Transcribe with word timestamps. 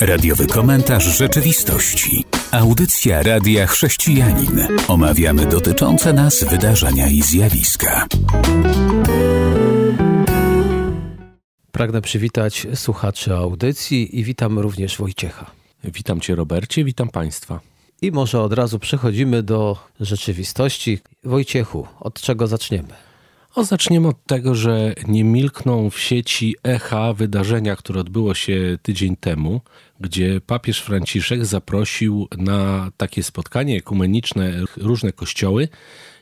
Radiowy 0.00 0.46
komentarz 0.46 1.04
rzeczywistości. 1.04 2.24
Audycja 2.50 3.22
Radia 3.22 3.66
Chrześcijanin. 3.66 4.68
Omawiamy 4.88 5.46
dotyczące 5.46 6.12
nas 6.12 6.44
wydarzenia 6.44 7.08
i 7.08 7.22
zjawiska. 7.22 8.06
Pragnę 11.72 12.00
przywitać 12.00 12.66
słuchaczy 12.74 13.34
audycji 13.34 14.18
i 14.18 14.24
witam 14.24 14.58
również 14.58 14.96
Wojciecha. 14.96 15.50
Witam 15.84 16.20
Cię, 16.20 16.34
Robercie, 16.34 16.84
witam 16.84 17.08
Państwa. 17.08 17.60
I 18.02 18.12
może 18.12 18.42
od 18.42 18.52
razu 18.52 18.78
przechodzimy 18.78 19.42
do 19.42 19.76
rzeczywistości. 20.00 20.98
Wojciechu, 21.24 21.86
od 22.00 22.20
czego 22.20 22.46
zaczniemy? 22.46 23.09
O, 23.54 23.64
zaczniemy 23.64 24.08
od 24.08 24.26
tego, 24.26 24.54
że 24.54 24.94
nie 25.08 25.24
milkną 25.24 25.90
w 25.90 26.00
sieci 26.00 26.56
echa 26.62 27.12
wydarzenia, 27.12 27.76
które 27.76 28.00
odbyło 28.00 28.34
się 28.34 28.78
tydzień 28.82 29.16
temu, 29.16 29.60
gdzie 30.00 30.40
papież 30.46 30.80
Franciszek 30.80 31.46
zaprosił 31.46 32.28
na 32.38 32.90
takie 32.96 33.22
spotkanie 33.22 33.76
ekumeniczne 33.76 34.52
różne 34.76 35.12
kościoły 35.12 35.68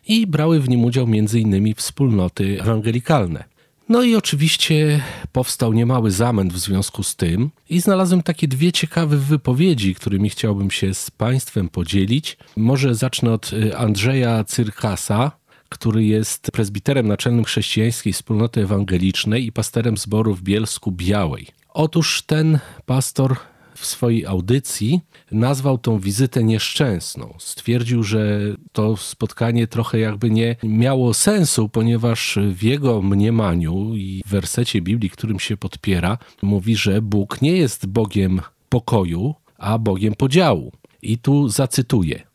i 0.09 0.27
brały 0.27 0.61
w 0.61 0.69
nim 0.69 0.85
udział 0.85 1.05
m.in. 1.05 1.75
wspólnoty 1.75 2.59
ewangelikalne. 2.61 3.45
No 3.89 4.03
i 4.03 4.17
oczywiście 4.17 5.01
powstał 5.33 5.73
niemały 5.73 6.11
zamęt 6.11 6.53
w 6.53 6.59
związku 6.59 7.03
z 7.03 7.17
tym 7.17 7.51
i 7.71 7.81
znalazłem 7.81 8.23
takie 8.23 8.49
dwie 8.49 8.73
ciekawe 8.73 9.17
wypowiedzi, 9.17 9.95
którymi 9.95 10.31
chciałbym 10.31 10.71
się 10.71 10.95
z 10.95 11.11
Państwem 11.11 11.69
podzielić. 11.69 12.37
Może 12.57 12.95
zacznę 12.95 13.33
od 13.33 13.53
y, 13.53 13.77
Andrzeja 13.77 14.45
Cyrkasa, 14.45 15.33
który 15.69 16.05
jest 16.05 16.51
prezbiterem 16.51 17.09
naczelnym 17.09 17.45
chrześcijańskiej 17.45 18.13
wspólnoty 18.13 18.63
ewangelicznej 18.63 19.47
i 19.47 19.53
pasterem 19.53 19.97
zboru 19.97 20.35
w 20.35 20.43
Bielsku 20.43 20.93
Białej. 20.93 21.47
Otóż 21.69 22.23
ten 22.23 22.59
pastor 22.87 23.37
w 23.75 23.87
swojej 23.87 24.27
audycji 24.27 25.01
nazwał 25.33 25.79
tą 25.79 25.99
wizytę 25.99 26.45
nieszczęsną. 26.45 27.35
Stwierdził, 27.39 28.03
że 28.03 28.41
to 28.73 28.97
spotkanie 28.97 29.67
trochę 29.67 29.99
jakby 29.99 30.31
nie 30.31 30.57
miało 30.63 31.15
sensu, 31.15 31.69
ponieważ 31.69 32.39
w 32.53 32.63
jego 32.63 33.03
mniemaniu 33.03 33.95
i 33.97 34.23
w 34.27 34.31
wersecie 34.31 34.83
Biblii, 34.83 35.11
którym 35.11 35.41
się 35.41 35.57
podpiera, 35.57 36.19
mówi, 36.43 36.77
że 36.77 37.03
Bóg 37.03 37.43
nie 37.43 37.53
jest 37.53 37.87
Bogiem 37.87 38.41
pokoju, 38.69 39.35
a 39.59 39.79
Bogiem 39.79 40.15
podziału. 40.15 40.73
I 41.03 41.19
tu 41.19 41.49
zacytuję. 41.49 42.28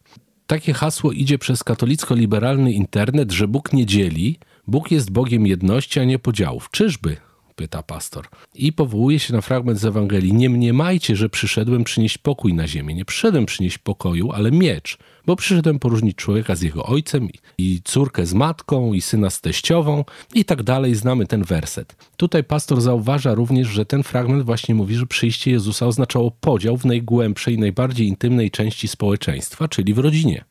Takie 0.53 0.73
hasło 0.73 1.11
idzie 1.11 1.37
przez 1.37 1.63
katolicko-liberalny 1.63 2.71
internet, 2.71 3.31
że 3.31 3.47
Bóg 3.47 3.73
nie 3.73 3.85
dzieli, 3.85 4.39
Bóg 4.67 4.91
jest 4.91 5.11
Bogiem 5.11 5.47
jedności, 5.47 5.99
a 5.99 6.03
nie 6.03 6.19
podziałów. 6.19 6.69
Czyżby? 6.71 7.17
Pyta 7.55 7.83
pastor. 7.83 8.27
I 8.55 8.73
powołuje 8.73 9.19
się 9.19 9.33
na 9.33 9.41
fragment 9.41 9.79
z 9.79 9.85
Ewangelii. 9.85 10.33
Nie 10.33 10.49
mniemajcie, 10.49 11.15
że 11.15 11.29
przyszedłem 11.29 11.83
przynieść 11.83 12.17
pokój 12.17 12.53
na 12.53 12.67
ziemię. 12.67 12.93
Nie 12.93 13.05
przyszedłem 13.05 13.45
przynieść 13.45 13.77
pokoju, 13.77 14.31
ale 14.31 14.51
miecz. 14.51 14.97
Bo 15.25 15.35
przyszedłem 15.35 15.79
poróżnić 15.79 16.15
człowieka 16.15 16.55
z 16.55 16.61
jego 16.61 16.85
ojcem 16.85 17.29
i 17.57 17.81
córkę 17.83 18.25
z 18.25 18.33
matką 18.33 18.93
i 18.93 19.01
syna 19.01 19.29
z 19.29 19.41
teściową 19.41 20.05
i 20.33 20.45
tak 20.45 20.63
dalej. 20.63 20.95
Znamy 20.95 21.27
ten 21.27 21.43
werset. 21.43 21.95
Tutaj 22.17 22.43
pastor 22.43 22.81
zauważa 22.81 23.33
również, 23.33 23.67
że 23.67 23.85
ten 23.85 24.03
fragment 24.03 24.43
właśnie 24.43 24.75
mówi, 24.75 24.95
że 24.95 25.05
przyjście 25.05 25.51
Jezusa 25.51 25.87
oznaczało 25.87 26.31
podział 26.31 26.77
w 26.77 26.85
najgłębszej, 26.85 27.57
najbardziej 27.57 28.07
intymnej 28.07 28.51
części 28.51 28.87
społeczeństwa, 28.87 29.67
czyli 29.67 29.93
w 29.93 29.99
rodzinie. 29.99 30.45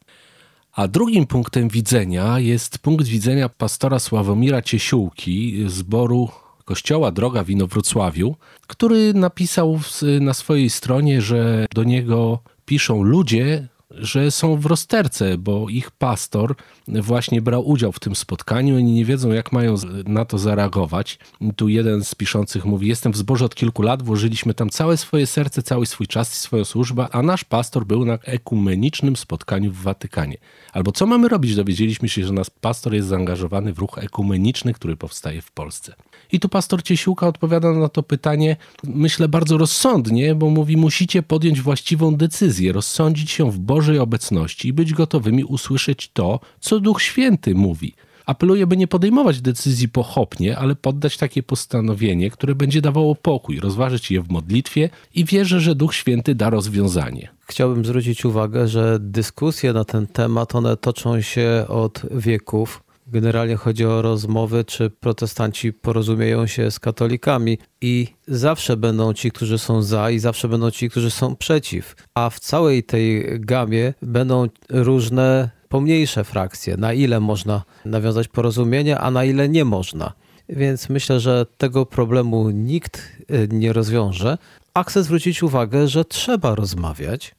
A 0.72 0.88
drugim 0.88 1.26
punktem 1.26 1.68
widzenia 1.68 2.38
jest 2.38 2.78
punkt 2.78 3.06
widzenia 3.06 3.48
pastora 3.48 3.98
Sławomira 3.98 4.62
Ciesiółki, 4.62 5.64
zboru 5.66 6.28
kościoła 6.64 7.12
Droga 7.12 7.44
Wino 7.44 7.66
Wrocławiu, 7.66 8.36
który 8.66 9.14
napisał 9.14 9.80
na 10.20 10.34
swojej 10.34 10.70
stronie, 10.70 11.22
że 11.22 11.66
do 11.74 11.84
niego 11.84 12.38
piszą 12.64 13.02
ludzie, 13.02 13.68
że 13.98 14.30
są 14.30 14.56
w 14.56 14.66
rozterce, 14.66 15.38
bo 15.38 15.68
ich 15.68 15.90
pastor 15.90 16.54
właśnie 16.88 17.42
brał 17.42 17.68
udział 17.68 17.92
w 17.92 18.00
tym 18.00 18.16
spotkaniu. 18.16 18.76
Oni 18.76 18.92
nie 18.92 19.04
wiedzą, 19.04 19.32
jak 19.32 19.52
mają 19.52 19.74
na 20.06 20.24
to 20.24 20.38
zareagować. 20.38 21.18
Tu 21.56 21.68
jeden 21.68 22.04
z 22.04 22.14
piszących 22.14 22.64
mówi: 22.64 22.88
Jestem 22.88 23.12
w 23.12 23.16
zborze 23.16 23.44
od 23.44 23.54
kilku 23.54 23.82
lat, 23.82 24.02
włożyliśmy 24.02 24.54
tam 24.54 24.70
całe 24.70 24.96
swoje 24.96 25.26
serce, 25.26 25.62
cały 25.62 25.86
swój 25.86 26.06
czas 26.06 26.34
i 26.34 26.36
swoją 26.36 26.64
służbę, 26.64 27.06
a 27.12 27.22
nasz 27.22 27.44
pastor 27.44 27.86
był 27.86 28.04
na 28.04 28.14
ekumenicznym 28.14 29.16
spotkaniu 29.16 29.72
w 29.72 29.82
Watykanie. 29.82 30.36
Albo 30.72 30.92
co 30.92 31.06
mamy 31.06 31.28
robić? 31.28 31.56
Dowiedzieliśmy 31.56 32.08
się, 32.08 32.24
że 32.24 32.32
nasz 32.32 32.50
pastor 32.50 32.94
jest 32.94 33.08
zaangażowany 33.08 33.72
w 33.72 33.78
ruch 33.78 33.98
ekumeniczny, 33.98 34.72
który 34.72 34.96
powstaje 34.96 35.42
w 35.42 35.50
Polsce. 35.50 35.94
I 36.32 36.40
tu 36.40 36.48
pastor 36.48 36.82
Ciesiłka 36.82 37.26
odpowiada 37.26 37.72
na 37.72 37.88
to 37.88 38.02
pytanie, 38.02 38.56
myślę, 38.84 39.28
bardzo 39.28 39.58
rozsądnie, 39.58 40.34
bo 40.34 40.50
mówi: 40.50 40.76
Musicie 40.76 41.22
podjąć 41.22 41.60
właściwą 41.60 42.16
decyzję, 42.16 42.72
rozsądzić 42.72 43.30
się 43.30 43.50
w 43.50 43.58
Bożej 43.82 43.98
obecności 43.98 44.68
i 44.68 44.72
być 44.72 44.94
gotowymi 44.94 45.44
usłyszeć 45.44 46.10
to, 46.12 46.40
co 46.60 46.80
Duch 46.80 47.02
Święty 47.02 47.54
mówi. 47.54 47.94
Apeluję, 48.26 48.66
by 48.66 48.76
nie 48.76 48.86
podejmować 48.86 49.40
decyzji 49.40 49.88
pochopnie, 49.88 50.58
ale 50.58 50.76
poddać 50.76 51.16
takie 51.16 51.42
postanowienie, 51.42 52.30
które 52.30 52.54
będzie 52.54 52.80
dawało 52.80 53.14
pokój, 53.14 53.60
rozważyć 53.60 54.10
je 54.10 54.22
w 54.22 54.30
modlitwie 54.30 54.90
i 55.14 55.24
wierzę, 55.24 55.60
że 55.60 55.74
Duch 55.74 55.94
Święty 55.94 56.34
da 56.34 56.50
rozwiązanie. 56.50 57.28
Chciałbym 57.46 57.84
zwrócić 57.84 58.24
uwagę, 58.24 58.68
że 58.68 58.98
dyskusje 59.00 59.72
na 59.72 59.84
ten 59.84 60.06
temat, 60.06 60.54
one 60.54 60.76
toczą 60.76 61.20
się 61.20 61.64
od 61.68 62.02
wieków. 62.10 62.82
Generalnie 63.06 63.56
chodzi 63.56 63.84
o 63.84 64.02
rozmowy, 64.02 64.64
czy 64.64 64.90
protestanci 64.90 65.72
porozumieją 65.72 66.46
się 66.46 66.70
z 66.70 66.80
katolikami 66.80 67.58
i 67.80 68.06
zawsze 68.28 68.76
będą 68.76 69.12
ci, 69.12 69.30
którzy 69.30 69.58
są 69.58 69.82
za 69.82 70.10
i 70.10 70.18
zawsze 70.18 70.48
będą 70.48 70.70
ci, 70.70 70.90
którzy 70.90 71.10
są 71.10 71.36
przeciw. 71.36 71.94
A 72.14 72.30
w 72.30 72.40
całej 72.40 72.84
tej 72.84 73.24
gamie 73.40 73.94
będą 74.02 74.48
różne 74.70 75.50
pomniejsze 75.68 76.24
frakcje, 76.24 76.76
na 76.76 76.92
ile 76.92 77.20
można 77.20 77.62
nawiązać 77.84 78.28
porozumienie, 78.28 78.98
a 78.98 79.10
na 79.10 79.24
ile 79.24 79.48
nie 79.48 79.64
można. 79.64 80.12
Więc 80.48 80.88
myślę, 80.88 81.20
że 81.20 81.46
tego 81.56 81.86
problemu 81.86 82.50
nikt 82.50 83.12
y, 83.30 83.48
nie 83.50 83.72
rozwiąże. 83.72 84.38
A 84.74 84.84
chcę 84.84 85.02
zwrócić 85.02 85.42
uwagę, 85.42 85.88
że 85.88 86.04
trzeba 86.04 86.54
rozmawiać. 86.54 87.34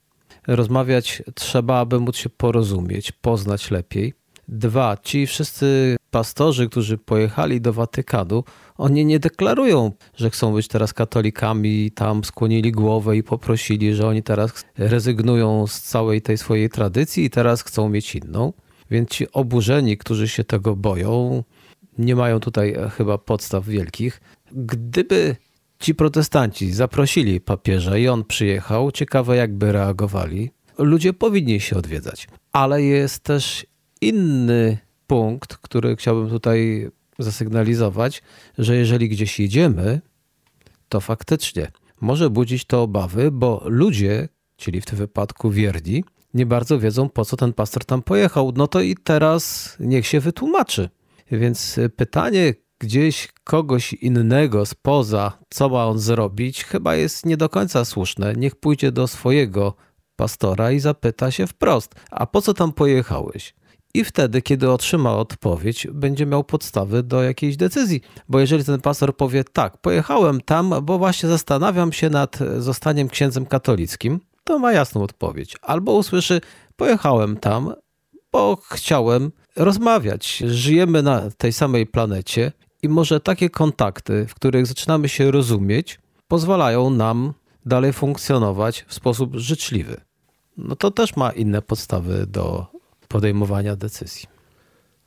Rozmawiać 0.47 1.23
trzeba, 1.35 1.79
aby 1.79 1.99
móc 1.99 2.17
się 2.17 2.29
porozumieć, 2.29 3.11
poznać 3.11 3.71
lepiej. 3.71 4.13
Dwa, 4.47 4.97
ci 4.97 5.27
wszyscy 5.27 5.95
pastorzy, 6.11 6.69
którzy 6.69 6.97
pojechali 6.97 7.61
do 7.61 7.73
Watykanu, 7.73 8.43
oni 8.77 9.05
nie 9.05 9.19
deklarują, 9.19 9.91
że 10.15 10.29
chcą 10.29 10.53
być 10.53 10.67
teraz 10.67 10.93
katolikami, 10.93 11.91
tam 11.91 12.23
skłonili 12.23 12.71
głowę 12.71 13.17
i 13.17 13.23
poprosili, 13.23 13.93
że 13.93 14.07
oni 14.07 14.23
teraz 14.23 14.65
rezygnują 14.77 15.67
z 15.67 15.81
całej 15.81 16.21
tej 16.21 16.37
swojej 16.37 16.69
tradycji 16.69 17.25
i 17.25 17.29
teraz 17.29 17.63
chcą 17.63 17.89
mieć 17.89 18.15
inną. 18.15 18.53
Więc 18.91 19.09
ci 19.09 19.31
oburzeni, 19.31 19.97
którzy 19.97 20.27
się 20.27 20.43
tego 20.43 20.75
boją, 20.75 21.43
nie 21.97 22.15
mają 22.15 22.39
tutaj 22.39 22.75
chyba 22.97 23.17
podstaw 23.17 23.65
wielkich. 23.65 24.21
Gdyby 24.51 25.35
ci 25.79 25.95
protestanci 25.95 26.71
zaprosili 26.71 27.41
papieża 27.41 27.97
i 27.97 28.07
on 28.07 28.23
przyjechał, 28.23 28.91
ciekawe 28.91 29.35
jakby 29.35 29.71
reagowali. 29.71 30.51
Ludzie 30.77 31.13
powinni 31.13 31.59
się 31.59 31.75
odwiedzać. 31.75 32.27
Ale 32.51 32.83
jest 32.83 33.23
też 33.23 33.65
inny 34.07 34.77
punkt, 35.07 35.57
który 35.57 35.95
chciałbym 35.95 36.29
tutaj 36.29 36.89
zasygnalizować, 37.19 38.21
że 38.57 38.75
jeżeli 38.75 39.09
gdzieś 39.09 39.39
jedziemy, 39.39 40.01
to 40.89 40.99
faktycznie 40.99 41.71
może 42.01 42.29
budzić 42.29 42.65
to 42.65 42.81
obawy, 42.81 43.31
bo 43.31 43.63
ludzie, 43.65 44.29
czyli 44.55 44.81
w 44.81 44.85
tym 44.85 44.97
wypadku 44.97 45.51
wierni, 45.51 46.03
nie 46.33 46.45
bardzo 46.45 46.79
wiedzą, 46.79 47.09
po 47.09 47.25
co 47.25 47.37
ten 47.37 47.53
pastor 47.53 47.85
tam 47.85 48.01
pojechał. 48.01 48.53
No 48.55 48.67
to 48.67 48.81
i 48.81 48.95
teraz 48.95 49.75
niech 49.79 50.07
się 50.07 50.19
wytłumaczy. 50.19 50.89
Więc 51.31 51.79
pytanie 51.95 52.53
gdzieś 52.79 53.27
kogoś 53.43 53.93
innego 53.93 54.65
spoza, 54.65 55.37
co 55.49 55.69
ma 55.69 55.85
on 55.85 55.99
zrobić, 55.99 56.63
chyba 56.63 56.95
jest 56.95 57.25
nie 57.25 57.37
do 57.37 57.49
końca 57.49 57.85
słuszne. 57.85 58.33
Niech 58.33 58.55
pójdzie 58.55 58.91
do 58.91 59.07
swojego 59.07 59.75
pastora 60.15 60.71
i 60.71 60.79
zapyta 60.79 61.31
się 61.31 61.47
wprost: 61.47 61.95
A 62.11 62.25
po 62.25 62.41
co 62.41 62.53
tam 62.53 62.73
pojechałeś? 62.73 63.53
I 63.93 64.03
wtedy, 64.03 64.41
kiedy 64.41 64.71
otrzyma 64.71 65.15
odpowiedź, 65.15 65.87
będzie 65.93 66.25
miał 66.25 66.43
podstawy 66.43 67.03
do 67.03 67.23
jakiejś 67.23 67.57
decyzji. 67.57 68.01
Bo 68.29 68.39
jeżeli 68.39 68.63
ten 68.63 68.81
pastor 68.81 69.17
powie, 69.17 69.43
tak, 69.43 69.77
pojechałem 69.77 70.41
tam, 70.41 70.73
bo 70.83 70.97
właśnie 70.97 71.29
zastanawiam 71.29 71.93
się 71.93 72.09
nad 72.09 72.39
zostaniem 72.57 73.09
księdzem 73.09 73.45
katolickim, 73.45 74.19
to 74.43 74.59
ma 74.59 74.71
jasną 74.71 75.03
odpowiedź. 75.03 75.57
Albo 75.61 75.93
usłyszy, 75.93 76.41
pojechałem 76.75 77.37
tam, 77.37 77.73
bo 78.31 78.57
chciałem 78.69 79.31
rozmawiać. 79.55 80.37
Żyjemy 80.37 81.03
na 81.03 81.21
tej 81.37 81.53
samej 81.53 81.87
planecie 81.87 82.51
i 82.83 82.89
może 82.89 83.19
takie 83.19 83.49
kontakty, 83.49 84.25
w 84.27 84.35
których 84.35 84.65
zaczynamy 84.67 85.09
się 85.09 85.31
rozumieć, 85.31 85.99
pozwalają 86.27 86.89
nam 86.89 87.33
dalej 87.65 87.93
funkcjonować 87.93 88.85
w 88.87 88.93
sposób 88.93 89.35
życzliwy. 89.35 90.01
No 90.57 90.75
to 90.75 90.91
też 90.91 91.15
ma 91.15 91.31
inne 91.31 91.61
podstawy 91.61 92.25
do 92.27 92.72
podejmowania 93.13 93.75
decyzji. 93.75 94.27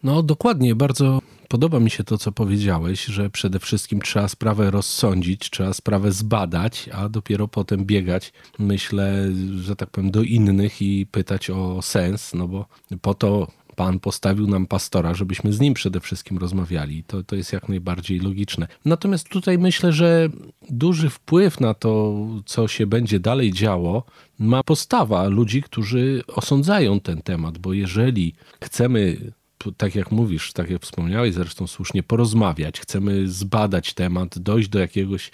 No 0.03 0.23
dokładnie, 0.23 0.75
bardzo 0.75 1.21
Podoba 1.49 1.81
mi 1.81 1.91
się 1.91 2.05
to, 2.05 2.19
co 2.19 2.33
powiedziałeś, 2.33 3.05
że 3.05 3.31
przede 3.31 3.59
wszystkim 3.59 4.01
trzeba 4.01 4.29
sprawę 4.29 4.71
rozsądzić, 4.71 5.51
trzeba 5.51 5.75
sprawę 5.75 6.13
zbadać, 6.13 6.89
a 6.93 7.09
dopiero 7.09 7.49
potem 7.49 7.85
biegać, 7.85 8.33
myślę, 8.59 9.33
że 9.61 9.77
tak 9.77 9.91
powiem, 9.91 10.11
do 10.11 10.23
innych 10.23 10.83
i 10.83 11.07
pytać 11.07 11.51
o 11.51 11.83
sens, 11.83 12.35
no 12.35 12.49
bo 12.49 12.67
po 13.03 13.15
to 13.15 13.47
Pan 13.77 14.01
postawił 14.01 14.47
nam 14.47 14.67
pastora, 14.67 15.15
żebyśmy 15.15 15.53
z 15.53 15.61
nim 15.61 15.75
przede 15.75 16.01
wszystkim 16.01 16.39
rozmawiali. 16.39 17.05
To, 17.05 17.23
to 17.23 17.37
jest 17.37 17.53
jak 17.53 17.69
najbardziej 17.69 18.21
logiczne. 18.21 18.69
Natomiast 18.85 19.29
tutaj 19.29 19.59
myślę, 19.59 19.93
że 19.93 20.29
duży 20.71 21.11
wpływ 21.11 21.61
na 21.61 21.75
to, 21.75 22.17
co 22.47 22.69
się 22.69 22.87
będzie 22.87 23.21
dalej 23.21 23.53
działo, 23.53 24.05
ma 24.39 24.63
postawa 24.63 25.25
ludzi, 25.25 25.63
którzy 25.63 26.23
osądzają 26.27 27.01
ten 27.01 27.23
temat, 27.23 27.59
bo 27.59 27.73
jeżeli 27.73 28.35
chcemy 28.65 29.33
tak 29.77 29.95
jak 29.95 30.11
mówisz, 30.11 30.53
tak 30.53 30.71
jak 30.71 30.83
wspomniałeś 30.83 31.35
zresztą 31.35 31.67
słusznie, 31.67 32.03
porozmawiać, 32.03 32.81
chcemy 32.81 33.29
zbadać 33.29 33.95
temat, 33.95 34.39
dojść 34.39 34.69
do 34.69 34.79
jakiegoś 34.79 35.31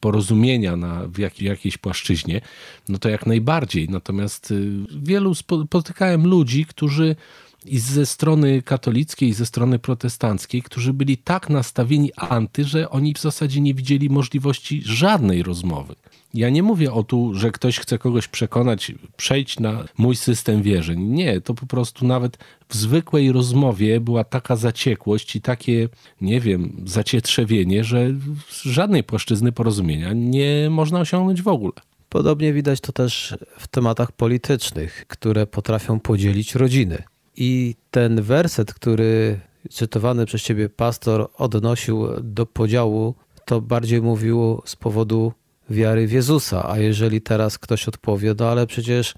porozumienia 0.00 0.76
na, 0.76 1.08
w 1.08 1.18
jak, 1.18 1.42
jakiejś 1.42 1.78
płaszczyźnie, 1.78 2.40
no 2.88 2.98
to 2.98 3.08
jak 3.08 3.26
najbardziej. 3.26 3.88
Natomiast 3.88 4.50
y, 4.50 4.72
wielu 5.02 5.34
spotykałem 5.34 6.26
ludzi, 6.26 6.66
którzy 6.66 7.16
i 7.66 7.78
ze 7.78 8.06
strony 8.06 8.62
katolickiej, 8.62 9.28
i 9.28 9.34
ze 9.34 9.46
strony 9.46 9.78
protestanckiej, 9.78 10.62
którzy 10.62 10.92
byli 10.92 11.16
tak 11.16 11.50
nastawieni 11.50 12.12
anty, 12.16 12.64
że 12.64 12.90
oni 12.90 13.14
w 13.14 13.20
zasadzie 13.20 13.60
nie 13.60 13.74
widzieli 13.74 14.10
możliwości 14.10 14.82
żadnej 14.84 15.42
rozmowy. 15.42 15.94
Ja 16.34 16.50
nie 16.50 16.62
mówię 16.62 16.92
o 16.92 17.02
tu, 17.02 17.34
że 17.34 17.50
ktoś 17.50 17.78
chce 17.78 17.98
kogoś 17.98 18.28
przekonać, 18.28 18.92
przejść 19.16 19.60
na 19.60 19.84
mój 19.98 20.16
system 20.16 20.62
wierzeń. 20.62 21.00
Nie, 21.00 21.40
to 21.40 21.54
po 21.54 21.66
prostu 21.66 22.06
nawet 22.06 22.38
w 22.68 22.74
zwykłej 22.74 23.32
rozmowie 23.32 24.00
była 24.00 24.24
taka 24.24 24.56
zaciekłość 24.56 25.36
i 25.36 25.40
takie, 25.40 25.88
nie 26.20 26.40
wiem, 26.40 26.82
zacietrzewienie, 26.86 27.84
że 27.84 28.14
żadnej 28.62 29.04
płaszczyzny 29.04 29.52
porozumienia 29.52 30.12
nie 30.12 30.70
można 30.70 31.00
osiągnąć 31.00 31.42
w 31.42 31.48
ogóle. 31.48 31.72
Podobnie 32.08 32.52
widać 32.52 32.80
to 32.80 32.92
też 32.92 33.36
w 33.58 33.66
tematach 33.66 34.12
politycznych, 34.12 35.04
które 35.08 35.46
potrafią 35.46 36.00
podzielić 36.00 36.54
rodziny. 36.54 37.02
I 37.36 37.74
ten 37.90 38.22
werset, 38.22 38.74
który 38.74 39.40
cytowany 39.70 40.26
przez 40.26 40.42
ciebie 40.42 40.68
pastor 40.68 41.30
odnosił 41.34 42.08
do 42.22 42.46
podziału, 42.46 43.14
to 43.44 43.60
bardziej 43.60 44.02
mówił 44.02 44.62
z 44.64 44.76
powodu 44.76 45.32
wiary 45.70 46.06
w 46.06 46.12
Jezusa. 46.12 46.70
A 46.70 46.78
jeżeli 46.78 47.20
teraz 47.20 47.58
ktoś 47.58 47.88
odpowie, 47.88 48.34
no 48.38 48.48
ale 48.48 48.66
przecież 48.66 49.14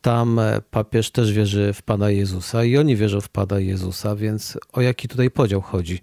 tam 0.00 0.40
papież 0.70 1.10
też 1.10 1.32
wierzy 1.32 1.72
w 1.72 1.82
Pana 1.82 2.10
Jezusa 2.10 2.64
i 2.64 2.76
oni 2.76 2.96
wierzą 2.96 3.20
w 3.20 3.28
Pana 3.28 3.60
Jezusa, 3.60 4.16
więc 4.16 4.58
o 4.72 4.80
jaki 4.80 5.08
tutaj 5.08 5.30
podział 5.30 5.60
chodzi? 5.60 5.98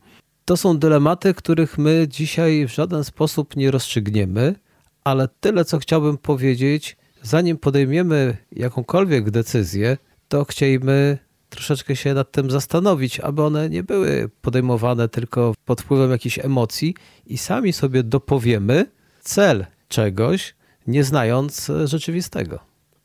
To 0.46 0.58
są 0.58 0.78
dylematy, 0.78 1.34
których 1.34 1.78
my 1.78 2.06
dzisiaj 2.10 2.68
w 2.68 2.74
żaden 2.74 3.04
sposób 3.04 3.56
nie 3.56 3.72
rozstrzygniemy, 3.72 4.56
ale 5.04 5.28
tyle, 5.40 5.66
co 5.66 5.80
chciałbym 5.80 6.18
powiedzieć, 6.18 6.98
zanim 7.22 7.58
podejmiemy 7.58 8.38
jakąkolwiek 8.52 9.32
decyzję, 9.32 9.98
to 10.28 10.46
chcielibyśmy 10.46 11.18
troszeczkę 11.50 11.96
się 11.96 12.14
nad 12.14 12.32
tym 12.32 12.52
zastanowić, 12.52 13.20
aby 13.20 13.44
one 13.44 13.70
nie 13.70 13.84
były 13.84 14.30
podejmowane 14.42 15.10
tylko 15.10 15.54
pod 15.66 15.82
wpływem 15.82 16.12
jakichś 16.12 16.40
emocji 16.40 16.96
i 17.26 17.38
sami 17.38 17.74
sobie 17.74 18.04
dopowiemy 18.04 18.86
cel 19.22 19.66
czegoś, 19.88 20.56
nie 20.88 21.04
znając 21.04 21.72
rzeczywistego. 21.86 22.60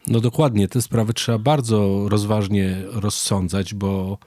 No 0.06 0.20
dokładnie, 0.20 0.68
te 0.68 0.82
sprawy 0.82 1.14
trzeba 1.14 1.38
bardzo 1.38 2.08
rozważnie 2.08 2.82
rozsądzać, 2.86 3.74
bo 3.74 4.18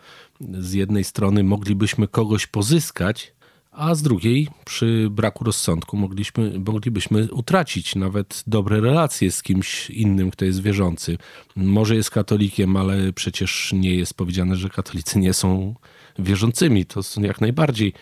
z 0.60 0.74
jednej 0.74 1.04
strony 1.04 1.44
moglibyśmy 1.44 2.08
kogoś 2.08 2.48
pozyskać, 2.48 3.34
a 3.78 3.96
z 3.96 4.02
drugiej 4.02 4.48
przy 4.66 5.08
braku 5.12 5.44
rozsądku 5.44 5.98
mogliśmy, 5.98 6.60
moglibyśmy 6.60 7.32
utracić 7.32 7.96
nawet 7.96 8.44
dobre 8.48 8.82
relacje 8.82 9.32
z 9.32 9.44
kimś 9.44 9.90
innym, 9.90 10.32
kto 10.32 10.46
jest 10.46 10.62
wierzący. 10.62 11.18
Może 11.56 11.96
jest 11.96 12.12
katolikiem, 12.12 12.78
ale 12.78 13.14
przecież 13.14 13.74
nie 13.74 13.96
jest 13.96 14.14
powiedziane, 14.14 14.56
że 14.56 14.70
katolicy 14.70 15.20
nie 15.20 15.34
są 15.34 15.76
wierzącymi. 16.20 16.86
To 16.86 17.04
są 17.04 17.22
jak 17.22 17.42
najbardziej. 17.42 17.94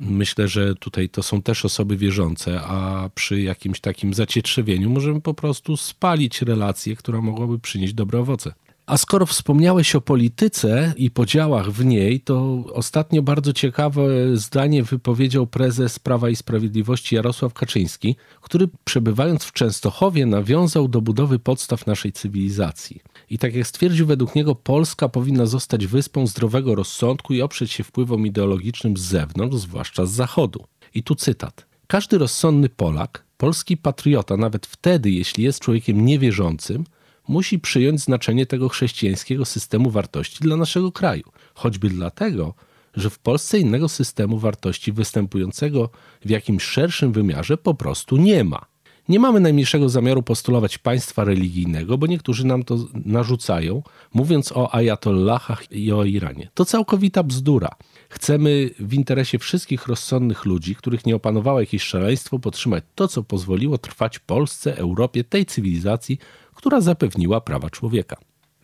Myślę, 0.00 0.48
że 0.48 0.74
tutaj 0.74 1.08
to 1.08 1.22
są 1.22 1.42
też 1.42 1.64
osoby 1.64 1.96
wierzące, 1.96 2.60
a 2.60 3.10
przy 3.14 3.40
jakimś 3.40 3.80
takim 3.80 4.14
zacietrzewieniu 4.14 4.90
możemy 4.90 5.20
po 5.20 5.34
prostu 5.34 5.76
spalić 5.76 6.42
relację, 6.42 6.96
która 6.96 7.20
mogłaby 7.20 7.58
przynieść 7.58 7.94
dobre 7.94 8.20
owoce. 8.20 8.52
A 8.86 8.96
skoro 8.96 9.26
wspomniałeś 9.26 9.94
o 9.94 10.00
polityce 10.00 10.94
i 10.96 11.10
podziałach 11.10 11.70
w 11.70 11.84
niej, 11.84 12.20
to 12.20 12.64
ostatnio 12.72 13.22
bardzo 13.22 13.52
ciekawe 13.52 14.02
zdanie 14.36 14.82
wypowiedział 14.82 15.46
prezes 15.46 15.98
Prawa 15.98 16.30
i 16.30 16.36
Sprawiedliwości 16.36 17.14
Jarosław 17.14 17.54
Kaczyński, 17.54 18.16
który 18.40 18.68
przebywając 18.84 19.44
w 19.44 19.52
Częstochowie 19.52 20.26
nawiązał 20.26 20.88
do 20.88 21.00
budowy 21.00 21.38
podstaw 21.38 21.86
naszej 21.86 22.12
cywilizacji. 22.12 23.00
I 23.30 23.38
tak 23.38 23.54
jak 23.54 23.66
stwierdził, 23.66 24.06
według 24.06 24.34
niego 24.34 24.54
Polska 24.54 25.08
powinna 25.08 25.46
zostać 25.46 25.86
wyspą 25.86 26.26
zdrowego 26.26 26.74
rozsądku 26.74 27.34
i 27.34 27.42
oprzeć 27.42 27.72
się 27.72 27.84
wpływom 27.84 28.26
ideologicznym 28.26 28.96
z 28.96 29.00
zewnątrz, 29.00 29.56
zwłaszcza 29.56 30.06
z 30.06 30.10
zachodu. 30.10 30.64
I 30.94 31.02
tu 31.02 31.14
cytat. 31.14 31.66
Każdy 31.86 32.18
rozsądny 32.18 32.68
Polak, 32.68 33.24
polski 33.36 33.76
patriota, 33.76 34.36
nawet 34.36 34.66
wtedy, 34.66 35.10
jeśli 35.10 35.44
jest 35.44 35.60
człowiekiem 35.60 36.04
niewierzącym, 36.04 36.84
musi 37.32 37.58
przyjąć 37.58 38.00
znaczenie 38.00 38.46
tego 38.46 38.68
chrześcijańskiego 38.68 39.44
systemu 39.44 39.90
wartości 39.90 40.38
dla 40.40 40.56
naszego 40.56 40.92
kraju. 40.92 41.24
Choćby 41.54 41.88
dlatego, 41.88 42.54
że 42.94 43.10
w 43.10 43.18
Polsce 43.18 43.58
innego 43.58 43.88
systemu 43.88 44.38
wartości 44.38 44.92
występującego 44.92 45.90
w 46.24 46.30
jakimś 46.30 46.62
szerszym 46.62 47.12
wymiarze 47.12 47.56
po 47.56 47.74
prostu 47.74 48.16
nie 48.16 48.44
ma. 48.44 48.72
Nie 49.08 49.18
mamy 49.18 49.40
najmniejszego 49.40 49.88
zamiaru 49.88 50.22
postulować 50.22 50.78
państwa 50.78 51.24
religijnego, 51.24 51.98
bo 51.98 52.06
niektórzy 52.06 52.46
nam 52.46 52.62
to 52.62 52.78
narzucają, 53.04 53.82
mówiąc 54.14 54.52
o 54.52 54.74
ajatollahach 54.74 55.72
i 55.72 55.92
o 55.92 56.04
Iranie. 56.04 56.50
To 56.54 56.64
całkowita 56.64 57.22
bzdura. 57.22 57.68
Chcemy 58.08 58.70
w 58.78 58.94
interesie 58.94 59.38
wszystkich 59.38 59.86
rozsądnych 59.86 60.44
ludzi, 60.44 60.74
których 60.74 61.06
nie 61.06 61.16
opanowało 61.16 61.60
jakieś 61.60 61.82
szaleństwo, 61.82 62.38
podtrzymać 62.38 62.84
to, 62.94 63.08
co 63.08 63.22
pozwoliło 63.22 63.78
trwać 63.78 64.18
Polsce, 64.18 64.76
Europie, 64.76 65.24
tej 65.24 65.46
cywilizacji, 65.46 66.18
która 66.54 66.80
zapewniła 66.80 67.40
prawa 67.40 67.70
człowieka. 67.70 68.16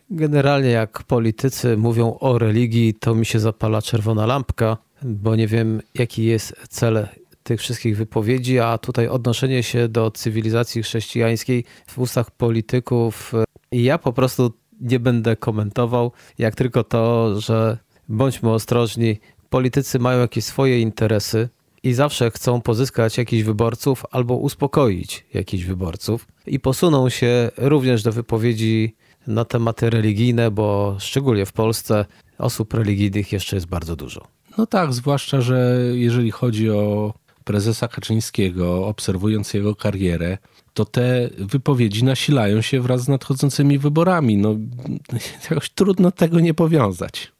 Generalnie, 0.09 0.69
jak 0.69 1.03
politycy 1.03 1.77
mówią 1.77 2.17
o 2.19 2.37
religii, 2.37 2.93
to 2.93 3.15
mi 3.15 3.25
się 3.25 3.39
zapala 3.39 3.81
czerwona 3.81 4.25
lampka, 4.25 4.77
bo 5.03 5.35
nie 5.35 5.47
wiem, 5.47 5.81
jaki 5.93 6.23
jest 6.23 6.55
cel 6.69 7.07
tych 7.43 7.59
wszystkich 7.59 7.97
wypowiedzi, 7.97 8.59
a 8.59 8.77
tutaj 8.77 9.07
odnoszenie 9.07 9.63
się 9.63 9.87
do 9.87 10.11
cywilizacji 10.11 10.83
chrześcijańskiej 10.83 11.63
w 11.87 11.99
ustach 11.99 12.31
polityków. 12.31 13.33
Ja 13.71 13.97
po 13.97 14.13
prostu 14.13 14.53
nie 14.81 14.99
będę 14.99 15.35
komentował, 15.35 16.11
jak 16.37 16.55
tylko 16.55 16.83
to, 16.83 17.35
że 17.41 17.77
bądźmy 18.09 18.49
ostrożni, 18.51 19.19
politycy 19.49 19.99
mają 19.99 20.19
jakieś 20.19 20.45
swoje 20.45 20.81
interesy 20.81 21.49
i 21.83 21.93
zawsze 21.93 22.31
chcą 22.31 22.61
pozyskać 22.61 23.17
jakichś 23.17 23.43
wyborców 23.43 24.05
albo 24.11 24.35
uspokoić 24.35 25.25
jakichś 25.33 25.63
wyborców 25.63 26.27
i 26.47 26.59
posuną 26.59 27.09
się 27.09 27.51
również 27.57 28.03
do 28.03 28.11
wypowiedzi 28.11 28.95
na 29.27 29.45
tematy 29.45 29.89
religijne, 29.89 30.51
bo 30.51 30.95
szczególnie 30.99 31.45
w 31.45 31.53
Polsce 31.53 32.05
osób 32.37 32.73
religijnych 32.73 33.31
jeszcze 33.31 33.55
jest 33.55 33.67
bardzo 33.67 33.95
dużo. 33.95 34.27
No 34.57 34.65
tak, 34.65 34.93
zwłaszcza, 34.93 35.41
że 35.41 35.77
jeżeli 35.93 36.31
chodzi 36.31 36.69
o 36.69 37.13
prezesa 37.43 37.87
Kaczyńskiego, 37.87 38.87
obserwując 38.87 39.53
jego 39.53 39.75
karierę, 39.75 40.37
to 40.73 40.85
te 40.85 41.29
wypowiedzi 41.37 42.03
nasilają 42.03 42.61
się 42.61 42.81
wraz 42.81 43.01
z 43.01 43.07
nadchodzącymi 43.07 43.79
wyborami. 43.79 44.37
No, 44.37 44.55
jakoś 45.49 45.69
trudno 45.69 46.11
tego 46.11 46.39
nie 46.39 46.53
powiązać. 46.53 47.31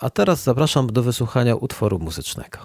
A 0.00 0.10
teraz 0.10 0.42
zapraszam 0.42 0.86
do 0.86 1.02
wysłuchania 1.02 1.56
utworu 1.56 1.98
muzycznego. 1.98 2.58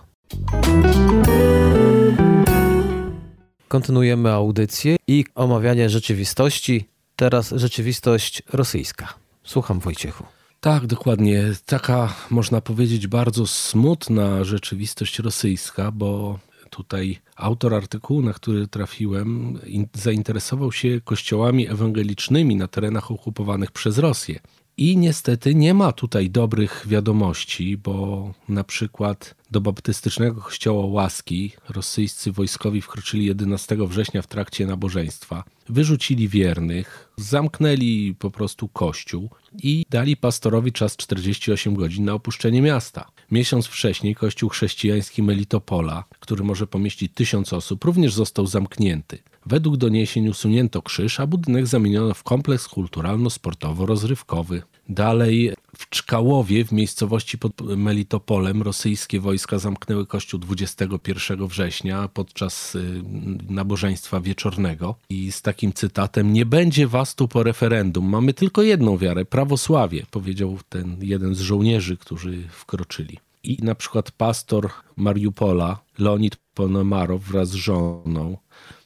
Kontynuujemy 3.68 4.32
audycję 4.32 4.96
i 5.08 5.26
omawianie 5.36 5.90
rzeczywistości. 5.90 6.86
Teraz 7.16 7.54
rzeczywistość 7.56 8.44
rosyjska. 8.54 9.14
Słucham 9.44 9.80
Wojciechu. 9.80 10.24
Tak, 10.60 10.88
dokładnie. 10.88 11.44
Taka, 11.66 12.16
można 12.30 12.62
powiedzieć, 12.62 13.08
bardzo 13.08 13.48
smutna 13.48 14.44
rzeczywistość 14.44 15.20
rosyjska, 15.20 15.92
bo 15.92 16.40
tutaj 16.70 17.20
autor 17.36 17.76
artykułu, 17.76 18.22
na 18.22 18.34
który 18.34 18.68
trafiłem, 18.68 19.60
zainteresował 19.94 20.72
się 20.72 21.02
kościołami 21.04 21.70
ewangelicznymi 21.70 22.56
na 22.56 22.68
terenach 22.68 23.12
okupowanych 23.12 23.72
przez 23.72 23.98
Rosję. 23.98 24.40
I 24.80 24.98
niestety 24.98 25.56
nie 25.56 25.74
ma 25.74 25.92
tutaj 25.92 26.30
dobrych 26.30 26.86
wiadomości, 26.88 27.78
bo 27.78 28.34
na 28.50 28.64
przykład 28.64 29.36
do 29.52 29.62
baptystycznego 29.62 30.42
kościoła 30.42 30.86
Łaski 30.86 31.52
rosyjscy 31.70 32.32
wojskowi 32.32 32.82
wkroczyli 32.82 33.26
11 33.26 33.78
września 33.88 34.22
w 34.22 34.28
trakcie 34.28 34.66
nabożeństwa. 34.66 35.44
Wyrzucili 35.70 36.28
wiernych, 36.28 37.10
zamknęli 37.18 38.16
po 38.20 38.32
prostu 38.32 38.68
kościół 38.68 39.30
i 39.64 39.86
dali 39.90 40.18
pastorowi 40.18 40.72
czas 40.72 40.98
48 40.98 41.76
godzin 41.76 42.06
na 42.06 42.14
opuszczenie 42.14 42.62
miasta. 42.62 43.08
Miesiąc 43.32 43.66
wcześniej 43.66 44.16
kościół 44.16 44.50
chrześcijański 44.50 45.24
Melitopola, 45.24 46.04
który 46.20 46.44
może 46.44 46.68
pomieścić 46.68 47.12
tysiąc 47.16 47.54
osób, 47.54 47.84
również 47.84 48.14
został 48.14 48.48
zamknięty. 48.48 49.18
Według 49.46 49.78
doniesień 49.78 50.28
usunięto 50.28 50.82
krzyż, 50.82 51.20
a 51.20 51.28
budynek 51.28 51.68
zamieniono 51.68 52.14
w 52.14 52.24
kompleks 52.24 52.68
kulturalno-sportowo-rozrywkowy. 52.68 54.62
Dalej 54.90 55.54
w 55.76 55.90
Czkałowie, 55.90 56.66
w 56.66 56.72
miejscowości 56.72 57.38
pod 57.38 57.62
Melitopolem, 57.62 58.62
rosyjskie 58.62 59.20
wojska 59.20 59.60
zamknęły 59.60 60.06
kościół 60.06 60.40
21 60.40 61.48
września 61.48 62.08
podczas 62.08 62.76
y, 62.76 63.04
nabożeństwa 63.50 64.20
wieczornego. 64.20 64.96
I 65.10 65.32
z 65.32 65.42
takim 65.42 65.74
cytatem: 65.74 66.34
Nie 66.34 66.46
będzie 66.46 66.88
was 66.88 67.16
tu 67.16 67.28
po 67.28 67.44
referendum. 67.44 68.10
Mamy 68.10 68.34
tylko 68.34 68.62
jedną 68.62 68.98
wiarę 68.98 69.26
prawosławie, 69.26 70.06
powiedział 70.12 70.60
ten 70.70 70.98
jeden 71.02 71.36
z 71.36 71.40
żołnierzy, 71.40 71.98
którzy 71.98 72.44
wkroczyli. 72.50 73.20
I 73.44 73.58
na 73.64 73.76
przykład 73.76 74.12
pastor 74.12 74.70
Mariupola, 74.96 75.80
Leonid 76.00 76.38
Ponomarow 76.54 77.24
wraz 77.24 77.50
z 77.50 77.54
żoną 77.54 78.38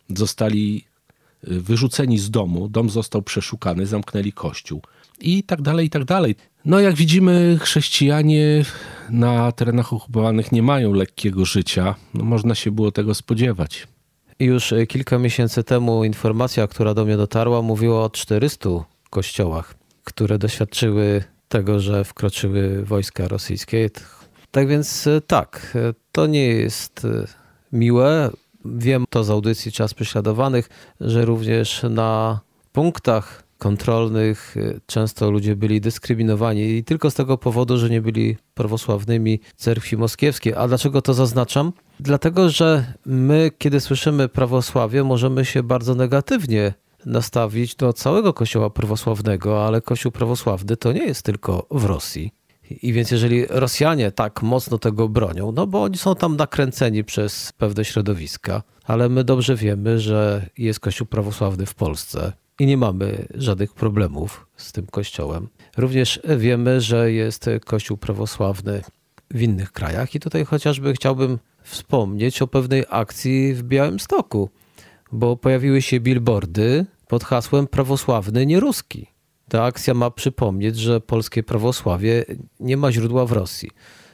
zostali 0.09 0.90
wyrzuceni 1.43 2.19
z 2.19 2.29
domu, 2.29 2.69
dom 2.69 2.89
został 2.89 3.21
przeszukany, 3.21 3.85
zamknęli 3.85 4.31
kościół 4.31 4.81
i 5.21 5.43
tak 5.43 5.61
dalej, 5.61 5.87
i 5.87 5.89
tak 5.89 6.05
dalej. 6.05 6.35
No 6.65 6.79
jak 6.79 6.95
widzimy, 6.95 7.57
chrześcijanie 7.61 8.65
na 9.09 9.51
terenach 9.51 9.93
okupowanych 9.93 10.51
nie 10.51 10.63
mają 10.63 10.93
lekkiego 10.93 11.45
życia. 11.45 11.95
No, 12.13 12.23
można 12.23 12.55
się 12.55 12.71
było 12.71 12.91
tego 12.91 13.13
spodziewać. 13.13 13.87
Już 14.39 14.71
y, 14.71 14.87
kilka 14.87 15.17
miesięcy 15.17 15.63
temu 15.63 16.03
informacja, 16.03 16.67
która 16.67 16.93
do 16.93 17.05
mnie 17.05 17.17
dotarła, 17.17 17.61
mówiła 17.61 18.03
o 18.03 18.09
400 18.09 18.69
kościołach, 19.09 19.75
które 20.03 20.37
doświadczyły 20.37 21.23
tego, 21.49 21.79
że 21.79 22.03
wkroczyły 22.03 22.85
wojska 22.85 23.27
rosyjskie. 23.27 23.89
Tak 24.51 24.67
więc 24.67 25.07
y, 25.07 25.21
tak, 25.27 25.77
to 26.11 26.27
nie 26.27 26.45
jest 26.45 27.07
miłe. 27.71 28.29
Wiem 28.65 29.05
to 29.09 29.23
z 29.23 29.29
audycji 29.29 29.71
Czas 29.71 29.93
Prześladowanych, 29.93 30.69
że 31.01 31.25
również 31.25 31.83
na 31.89 32.39
punktach 32.71 33.43
kontrolnych 33.57 34.57
y, 34.57 34.79
często 34.85 35.31
ludzie 35.31 35.55
byli 35.55 35.81
dyskryminowani 35.81 36.61
i 36.61 36.83
tylko 36.83 37.11
z 37.11 37.13
tego 37.13 37.37
powodu, 37.37 37.77
że 37.77 37.89
nie 37.89 38.01
byli 38.01 38.37
prawosławnymi 38.53 39.39
cerkwi 39.55 39.97
moskiewskiej. 39.97 40.53
A 40.53 40.67
dlaczego 40.67 41.01
to 41.01 41.13
zaznaczam? 41.13 41.71
Dlatego, 41.99 42.49
że 42.49 42.93
my, 43.05 43.51
kiedy 43.57 43.79
słyszymy 43.79 44.29
prawosławie, 44.29 45.03
możemy 45.03 45.45
się 45.45 45.63
bardzo 45.63 45.95
negatywnie 45.95 46.73
nastawić 47.05 47.75
do 47.75 47.93
całego 47.93 48.33
kościoła 48.33 48.69
prawosławnego, 48.69 49.65
ale 49.65 49.81
kościół 49.81 50.11
prawosławny 50.11 50.77
to 50.77 50.91
nie 50.91 51.05
jest 51.05 51.23
tylko 51.23 51.67
w 51.71 51.85
Rosji. 51.85 52.31
I 52.81 52.93
więc 52.93 53.11
jeżeli 53.11 53.45
Rosjanie 53.49 54.11
tak 54.11 54.41
mocno 54.41 54.77
tego 54.77 55.09
bronią, 55.09 55.51
no 55.51 55.67
bo 55.67 55.83
oni 55.83 55.97
są 55.97 56.15
tam 56.15 56.35
nakręceni 56.35 57.03
przez 57.03 57.53
pewne 57.57 57.85
środowiska, 57.85 58.63
ale 58.83 59.09
my 59.09 59.23
dobrze 59.23 59.55
wiemy, 59.55 59.99
że 59.99 60.49
jest 60.57 60.79
Kościół 60.79 61.07
prawosławny 61.07 61.65
w 61.65 61.75
Polsce 61.75 62.33
i 62.59 62.65
nie 62.65 62.77
mamy 62.77 63.25
żadnych 63.33 63.73
problemów 63.73 64.47
z 64.55 64.71
tym 64.71 64.85
kościołem. 64.85 65.47
Również 65.77 66.19
wiemy, 66.37 66.81
że 66.81 67.11
jest 67.11 67.49
Kościół 67.65 67.97
prawosławny 67.97 68.81
w 69.31 69.41
innych 69.41 69.71
krajach 69.71 70.15
i 70.15 70.19
tutaj 70.19 70.45
chociażby 70.45 70.93
chciałbym 70.93 71.39
wspomnieć 71.63 72.41
o 72.41 72.47
pewnej 72.47 72.85
akcji 72.89 73.53
w 73.53 73.63
Białymstoku, 73.63 74.49
bo 75.11 75.37
pojawiły 75.37 75.81
się 75.81 75.99
billboardy 75.99 76.85
pod 77.07 77.23
hasłem 77.23 77.67
prawosławny 77.67 78.45
nie 78.45 78.59
ruski. 78.59 79.07
Ta 79.51 79.63
akcja 79.63 79.93
ma 79.93 80.11
przypomnieć, 80.11 80.77
że 80.77 81.01
polskie 81.01 81.43
prawosławie 81.43 82.25
nie 82.59 82.77
ma 82.77 82.91
źródła 82.91 83.25
w 83.25 83.31
Rosji. 83.31 83.69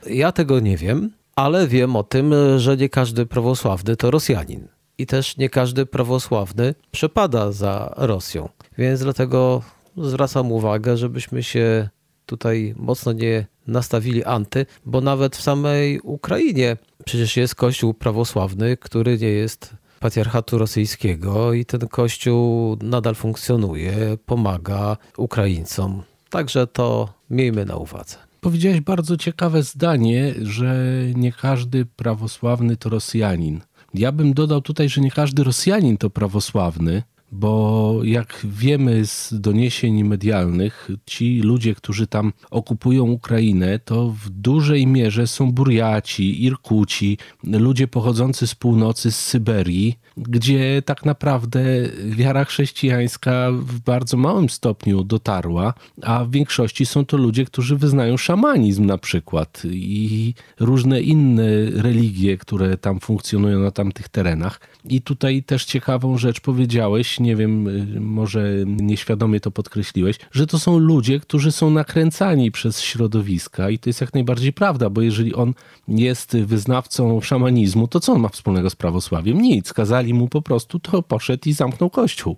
Ja 0.10 0.32
tego 0.32 0.60
nie 0.60 0.78
wiem, 0.78 1.12
ale 1.36 1.68
wiem 1.68 1.96
o 1.96 2.04
tym, 2.04 2.34
że 2.58 2.78
nie 2.78 2.90
każdy 2.90 3.26
prawosławny 3.26 3.96
to 3.96 4.12
Rosjanin. 4.12 4.68
I 4.98 5.06
też 5.06 5.38
nie 5.38 5.50
każdy 5.50 5.86
prawosławny 5.86 6.76
przepada 6.92 7.52
za 7.52 7.94
Rosją. 7.98 8.50
Więc 8.78 9.02
dlatego 9.02 9.62
zwracam 9.98 10.52
uwagę, 10.52 10.98
żebyśmy 10.98 11.44
się 11.44 11.90
tutaj 12.26 12.74
mocno 12.78 13.12
nie 13.14 13.48
nastawili 13.68 14.24
anty, 14.24 14.66
bo 14.86 15.02
nawet 15.02 15.36
w 15.36 15.42
samej 15.42 16.00
Ukrainie 16.00 16.78
przecież 17.06 17.38
jest 17.38 17.56
kościół 17.56 17.94
prawosławny, 17.94 18.78
który 18.78 19.18
nie 19.18 19.30
jest 19.30 19.76
patriarchatu 20.00 20.58
rosyjskiego 20.58 21.54
i 21.54 21.66
ten 21.66 21.88
kościół 21.88 22.78
nadal 22.82 23.16
funkcjonuje, 23.16 24.18
pomaga 24.26 24.98
Ukraińcom. 25.18 26.04
Także 26.30 26.68
to 26.68 27.14
miejmy 27.30 27.66
na 27.66 27.76
uwadze. 27.76 28.18
Powiedziałeś 28.42 28.82
bardzo 28.82 29.18
ciekawe 29.18 29.64
zdanie, 29.64 30.34
że 30.42 30.86
nie 31.16 31.32
każdy 31.32 31.86
prawosławny 31.86 32.78
to 32.78 32.90
Rosjanin. 32.90 33.62
Ja 33.94 34.12
bym 34.12 34.34
dodał 34.34 34.62
tutaj, 34.62 34.90
że 34.90 35.02
nie 35.02 35.12
każdy 35.12 35.44
Rosjanin 35.44 35.98
to 35.98 36.10
prawosławny, 36.10 37.04
bo 37.32 38.00
jak 38.04 38.40
wiemy 38.44 39.06
z 39.06 39.34
doniesień 39.34 40.04
medialnych, 40.04 40.90
ci 41.06 41.42
ludzie, 41.42 41.76
którzy 41.76 42.08
tam 42.08 42.34
okupują 42.52 43.04
Ukrainę, 43.04 43.80
to 43.80 44.10
w 44.10 44.30
dużej 44.30 44.88
mierze 44.88 45.28
są 45.28 45.52
Burjaci, 45.52 46.44
Irkuci, 46.44 47.18
ludzie 47.44 47.88
pochodzący 47.88 48.48
z 48.48 48.56
północy, 48.56 49.12
z 49.12 49.20
Syberii, 49.20 50.00
gdzie 50.18 50.82
tak 50.86 51.06
naprawdę 51.06 51.64
wiara 52.06 52.46
chrześcijańska 52.46 53.52
w 53.52 53.80
bardzo 53.80 54.18
małym 54.18 54.50
stopniu 54.50 55.04
dotarła, 55.04 55.74
a 56.02 56.26
w 56.26 56.32
większości 56.32 56.86
są 56.86 57.06
to 57.06 57.18
ludzie, 57.18 57.46
którzy 57.46 57.78
wyznają 57.78 58.18
szamanizm 58.18 58.86
na 58.86 58.98
przykład 58.98 59.62
i 59.72 60.34
różne 60.60 61.02
inne 61.02 61.44
religie, 61.72 62.38
które 62.38 62.78
tam 62.78 63.00
funkcjonują 63.00 63.60
na 63.60 63.72
tamtych 63.72 64.10
terenach. 64.10 64.60
I 64.90 65.02
tutaj 65.02 65.44
też 65.44 65.66
ciekawą 65.66 66.18
rzecz 66.18 66.40
powiedziałeś, 66.42 67.17
nie 67.20 67.36
wiem, 67.36 67.68
może 68.00 68.54
nieświadomie 68.66 69.40
to 69.40 69.52
podkreśliłeś, 69.52 70.20
że 70.32 70.48
to 70.48 70.60
są 70.60 70.78
ludzie, 70.78 71.20
którzy 71.20 71.52
są 71.52 71.70
nakręcani 71.70 72.52
przez 72.52 72.82
środowiska 72.82 73.70
i 73.70 73.80
to 73.80 73.90
jest 73.90 74.02
jak 74.02 74.14
najbardziej 74.14 74.54
prawda, 74.54 74.90
bo 74.90 75.02
jeżeli 75.02 75.36
on 75.36 75.54
jest 75.88 76.38
wyznawcą 76.38 77.22
szamanizmu, 77.22 77.88
to 77.88 78.00
co 78.00 78.14
on 78.14 78.20
ma 78.20 78.30
wspólnego 78.30 78.70
z 78.70 78.76
prawosławiem? 78.76 79.42
Nic. 79.42 79.74
Kazali 79.74 80.14
mu 80.14 80.28
po 80.28 80.42
prostu, 80.42 80.80
to 80.80 81.04
poszedł 81.04 81.50
i 81.50 81.54
zamknął 81.54 81.90
kościół. 81.90 82.38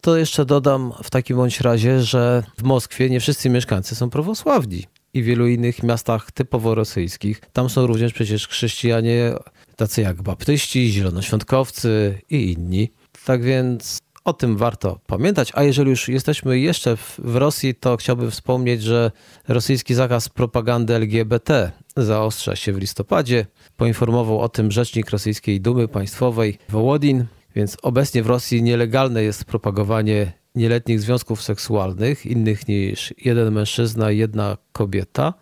To 0.00 0.16
jeszcze 0.16 0.44
dodam 0.44 0.92
w 1.02 1.10
takim 1.10 1.36
bądź 1.36 1.60
razie, 1.60 2.02
że 2.02 2.42
w 2.58 2.62
Moskwie 2.62 3.10
nie 3.10 3.20
wszyscy 3.20 3.50
mieszkańcy 3.50 3.94
są 3.94 4.10
prawosławni 4.10 4.84
i 5.14 5.22
w 5.22 5.26
wielu 5.26 5.46
innych 5.46 5.82
miastach 5.82 6.32
typowo 6.32 6.74
rosyjskich. 6.74 7.40
Tam 7.52 7.70
są 7.70 7.86
również 7.86 8.12
przecież 8.12 8.48
chrześcijanie 8.48 9.32
tacy 9.76 10.02
jak 10.02 10.22
baptyści, 10.22 10.92
zielonoświątkowcy 10.92 12.20
i 12.30 12.52
inni. 12.52 12.92
Tak 13.24 13.42
więc 13.42 13.98
o 14.26 14.32
tym 14.32 14.56
warto 14.56 15.00
pamiętać. 15.06 15.52
A 15.54 15.62
jeżeli 15.62 15.90
już 15.90 16.08
jesteśmy 16.08 16.58
jeszcze 16.58 16.96
w, 16.96 17.20
w 17.24 17.36
Rosji, 17.36 17.74
to 17.74 17.96
chciałbym 17.96 18.30
wspomnieć, 18.30 18.82
że 18.82 19.10
rosyjski 19.48 19.94
zakaz 19.94 20.28
propagandy 20.28 20.94
LGBT 20.94 21.72
zaostrza 21.96 22.56
się 22.56 22.72
w 22.72 22.78
listopadzie. 22.78 23.46
Poinformował 23.76 24.40
o 24.40 24.48
tym 24.48 24.72
rzecznik 24.72 25.10
rosyjskiej 25.10 25.60
Dumy 25.60 25.88
Państwowej 25.88 26.58
Wołodin. 26.68 27.24
Więc 27.54 27.76
obecnie 27.82 28.22
w 28.22 28.26
Rosji 28.26 28.62
nielegalne 28.62 29.22
jest 29.22 29.44
propagowanie 29.44 30.32
nieletnich 30.54 31.00
związków 31.00 31.42
seksualnych, 31.42 32.26
innych 32.26 32.68
niż 32.68 33.14
jeden 33.24 33.54
mężczyzna 33.54 34.10
i 34.10 34.18
jedna 34.18 34.56
kobieta 34.72 35.34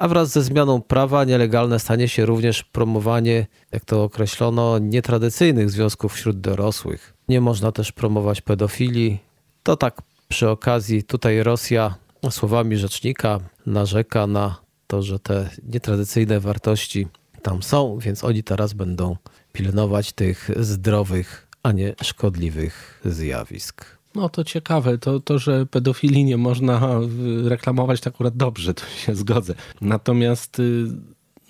a 0.00 0.08
wraz 0.08 0.28
ze 0.28 0.42
zmianą 0.42 0.82
prawa 0.82 1.24
nielegalne 1.24 1.78
stanie 1.78 2.08
się 2.08 2.26
również 2.26 2.64
promowanie, 2.64 3.46
jak 3.72 3.84
to 3.84 4.04
określono, 4.04 4.78
nietradycyjnych 4.78 5.70
związków 5.70 6.12
wśród 6.12 6.40
dorosłych. 6.40 7.14
Nie 7.30 7.40
można 7.40 7.72
też 7.72 7.92
promować 7.92 8.40
pedofilii. 8.40 9.18
To 9.62 9.76
tak 9.76 10.02
przy 10.28 10.48
okazji 10.48 11.02
tutaj 11.02 11.42
Rosja 11.42 11.94
słowami 12.30 12.76
rzecznika 12.76 13.40
narzeka 13.66 14.26
na 14.26 14.60
to, 14.86 15.02
że 15.02 15.18
te 15.18 15.50
nietradycyjne 15.68 16.40
wartości 16.40 17.06
tam 17.42 17.62
są, 17.62 17.98
więc 17.98 18.24
oni 18.24 18.42
teraz 18.42 18.72
będą 18.72 19.16
pilnować 19.52 20.12
tych 20.12 20.50
zdrowych, 20.60 21.48
a 21.62 21.72
nie 21.72 21.94
szkodliwych 22.02 23.00
zjawisk. 23.04 23.84
No 24.14 24.28
to 24.28 24.44
ciekawe, 24.44 24.98
to, 24.98 25.20
to, 25.20 25.38
że 25.38 25.66
pedofilii 25.66 26.24
nie 26.24 26.36
można 26.36 27.00
reklamować, 27.44 28.00
to 28.00 28.10
akurat 28.10 28.36
dobrze, 28.36 28.74
to 28.74 28.86
się 28.86 29.14
zgodzę. 29.14 29.54
Natomiast, 29.80 30.58
y, 30.58 30.86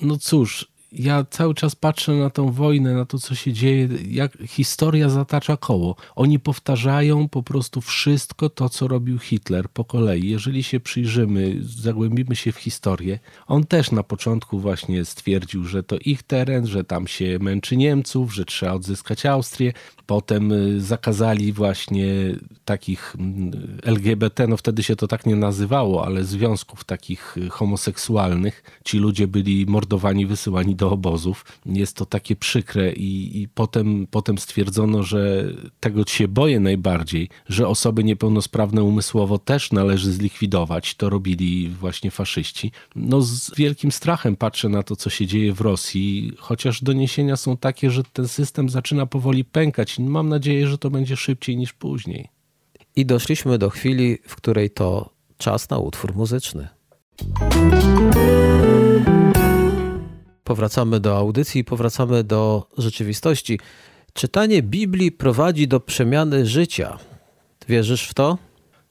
no 0.02 0.16
cóż, 0.16 0.69
ja 0.92 1.24
cały 1.30 1.54
czas 1.54 1.76
patrzę 1.76 2.12
na 2.12 2.30
tą 2.30 2.52
wojnę, 2.52 2.94
na 2.94 3.04
to, 3.04 3.18
co 3.18 3.34
się 3.34 3.52
dzieje, 3.52 3.88
jak 4.08 4.38
historia 4.46 5.08
zatacza 5.08 5.56
koło. 5.56 5.96
Oni 6.16 6.38
powtarzają 6.38 7.28
po 7.28 7.42
prostu 7.42 7.80
wszystko 7.80 8.48
to, 8.48 8.68
co 8.68 8.88
robił 8.88 9.18
Hitler 9.18 9.68
po 9.68 9.84
kolei. 9.84 10.30
Jeżeli 10.30 10.62
się 10.62 10.80
przyjrzymy, 10.80 11.56
zagłębimy 11.60 12.36
się 12.36 12.52
w 12.52 12.56
historię, 12.56 13.18
on 13.46 13.64
też 13.64 13.90
na 13.90 14.02
początku 14.02 14.60
właśnie 14.60 15.04
stwierdził, 15.04 15.64
że 15.64 15.82
to 15.82 15.96
ich 16.04 16.22
teren, 16.22 16.66
że 16.66 16.84
tam 16.84 17.06
się 17.06 17.38
męczy 17.40 17.76
Niemców, 17.76 18.34
że 18.34 18.44
trzeba 18.44 18.72
odzyskać 18.72 19.26
Austrię. 19.26 19.72
Potem 20.06 20.52
y, 20.52 20.80
zakazali 20.80 21.52
właśnie 21.52 22.06
takich 22.64 23.16
mm, 23.18 23.78
LGBT, 23.82 24.46
no 24.46 24.56
wtedy 24.56 24.82
się 24.82 24.96
to 24.96 25.08
tak 25.08 25.26
nie 25.26 25.36
nazywało, 25.36 26.06
ale 26.06 26.24
związków 26.24 26.84
takich 26.84 27.36
y, 27.36 27.50
homoseksualnych. 27.50 28.62
Ci 28.84 28.98
ludzie 28.98 29.26
byli 29.28 29.66
mordowani, 29.66 30.26
wysyłani 30.26 30.76
do 30.80 30.90
obozów. 30.90 31.44
Jest 31.66 31.96
to 31.96 32.06
takie 32.06 32.36
przykre 32.36 32.92
i, 32.92 33.42
i 33.42 33.48
potem, 33.48 34.06
potem 34.10 34.38
stwierdzono, 34.38 35.02
że 35.02 35.44
tego 35.80 36.04
się 36.04 36.28
boję 36.28 36.60
najbardziej, 36.60 37.28
że 37.48 37.68
osoby 37.68 38.04
niepełnosprawne 38.04 38.82
umysłowo 38.82 39.38
też 39.38 39.72
należy 39.72 40.12
zlikwidować. 40.12 40.94
To 40.94 41.10
robili 41.10 41.68
właśnie 41.68 42.10
faszyści. 42.10 42.72
No 42.96 43.20
z 43.20 43.54
wielkim 43.56 43.92
strachem 43.92 44.36
patrzę 44.36 44.68
na 44.68 44.82
to, 44.82 44.96
co 44.96 45.10
się 45.10 45.26
dzieje 45.26 45.52
w 45.52 45.60
Rosji, 45.60 46.32
chociaż 46.38 46.82
doniesienia 46.82 47.36
są 47.36 47.56
takie, 47.56 47.90
że 47.90 48.02
ten 48.12 48.28
system 48.28 48.68
zaczyna 48.68 49.06
powoli 49.06 49.44
pękać 49.44 49.98
mam 49.98 50.28
nadzieję, 50.28 50.68
że 50.68 50.78
to 50.78 50.90
będzie 50.90 51.16
szybciej 51.16 51.56
niż 51.56 51.72
później. 51.72 52.28
I 52.96 53.06
doszliśmy 53.06 53.58
do 53.58 53.70
chwili, 53.70 54.18
w 54.26 54.36
której 54.36 54.70
to 54.70 55.10
czas 55.38 55.70
na 55.70 55.78
utwór 55.78 56.14
muzyczny. 56.14 56.68
Powracamy 60.50 61.00
do 61.00 61.16
audycji, 61.16 61.64
powracamy 61.64 62.24
do 62.24 62.66
rzeczywistości. 62.78 63.60
Czytanie 64.12 64.62
Biblii 64.62 65.12
prowadzi 65.12 65.68
do 65.68 65.80
przemiany 65.80 66.46
życia. 66.46 66.98
Wierzysz 67.68 68.08
w 68.08 68.14
to? 68.14 68.38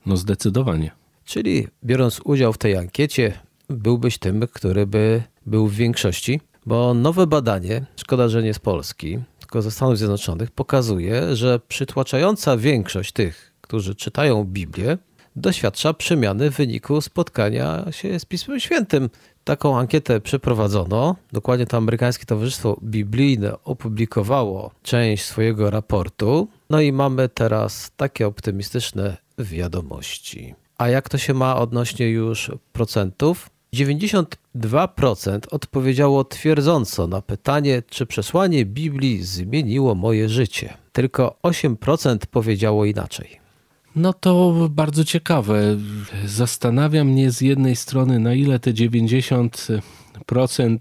No 0.05 0.17
zdecydowanie. 0.17 0.91
Czyli 1.25 1.67
biorąc 1.83 2.21
udział 2.23 2.53
w 2.53 2.57
tej 2.57 2.77
ankiecie, 2.77 3.39
byłbyś 3.69 4.17
tym, 4.17 4.47
który 4.53 4.87
by 4.87 5.23
był 5.45 5.67
w 5.67 5.73
większości? 5.73 6.41
Bo 6.65 6.93
nowe 6.93 7.27
badanie, 7.27 7.85
szkoda, 7.95 8.29
że 8.29 8.43
nie 8.43 8.53
z 8.53 8.59
Polski, 8.59 9.19
tylko 9.39 9.61
ze 9.61 9.71
Stanów 9.71 9.97
Zjednoczonych, 9.97 10.51
pokazuje, 10.51 11.35
że 11.35 11.59
przytłaczająca 11.67 12.57
większość 12.57 13.11
tych, 13.11 13.53
którzy 13.61 13.95
czytają 13.95 14.43
Biblię, 14.43 14.97
doświadcza 15.35 15.93
przemiany 15.93 16.51
w 16.51 16.55
wyniku 16.55 17.01
spotkania 17.01 17.85
się 17.91 18.19
z 18.19 18.25
Pismem 18.25 18.59
Świętym. 18.59 19.09
Taką 19.49 19.77
ankietę 19.77 20.21
przeprowadzono. 20.21 21.15
Dokładnie 21.31 21.65
to 21.65 21.77
amerykańskie 21.77 22.25
Towarzystwo 22.25 22.79
Biblijne 22.83 23.63
opublikowało 23.63 24.71
część 24.83 25.25
swojego 25.25 25.69
raportu. 25.69 26.47
No 26.69 26.81
i 26.81 26.91
mamy 26.91 27.29
teraz 27.29 27.91
takie 27.97 28.27
optymistyczne 28.27 29.17
wiadomości. 29.37 30.55
A 30.77 30.89
jak 30.89 31.09
to 31.09 31.17
się 31.17 31.33
ma 31.33 31.55
odnośnie 31.55 32.09
już 32.09 32.51
procentów? 32.73 33.49
92% 33.73 35.39
odpowiedziało 35.51 36.23
twierdząco 36.23 37.07
na 37.07 37.21
pytanie, 37.21 37.83
czy 37.89 38.05
przesłanie 38.05 38.65
Biblii 38.65 39.23
zmieniło 39.23 39.95
moje 39.95 40.29
życie. 40.29 40.73
Tylko 40.91 41.35
8% 41.43 42.17
powiedziało 42.31 42.85
inaczej. 42.85 43.48
No 43.95 44.13
to 44.13 44.55
bardzo 44.69 45.05
ciekawe. 45.05 45.77
Zastanawia 46.25 47.03
mnie 47.03 47.31
z 47.31 47.41
jednej 47.41 47.75
strony, 47.75 48.19
na 48.19 48.33
ile 48.33 48.59
te 48.59 48.73
90% 48.73 50.77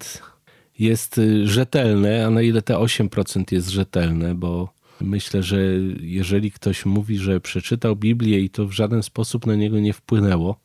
jest 0.79 1.21
rzetelne, 1.45 2.27
a 2.27 2.31
na 2.31 2.43
ile 2.43 2.62
te 2.62 2.75
8% 2.75 3.53
jest 3.53 3.69
rzetelne, 3.69 4.35
bo 4.35 4.69
myślę, 5.00 5.43
że 5.43 5.59
jeżeli 6.00 6.50
ktoś 6.50 6.87
mówi, 6.87 7.19
że 7.19 7.41
przeczytał 7.41 7.97
Biblię 7.97 8.41
i 8.41 8.50
to 8.50 8.67
w 8.67 8.73
żaden 8.73 9.03
sposób 9.03 9.47
na 9.47 9.55
niego 9.55 9.81
nie 9.81 9.93
wpłynęło, 9.93 10.61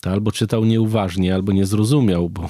to 0.00 0.10
albo 0.10 0.32
czytał 0.32 0.64
nieuważnie, 0.64 1.34
albo 1.34 1.52
nie 1.52 1.66
zrozumiał, 1.66 2.30
bo, 2.30 2.48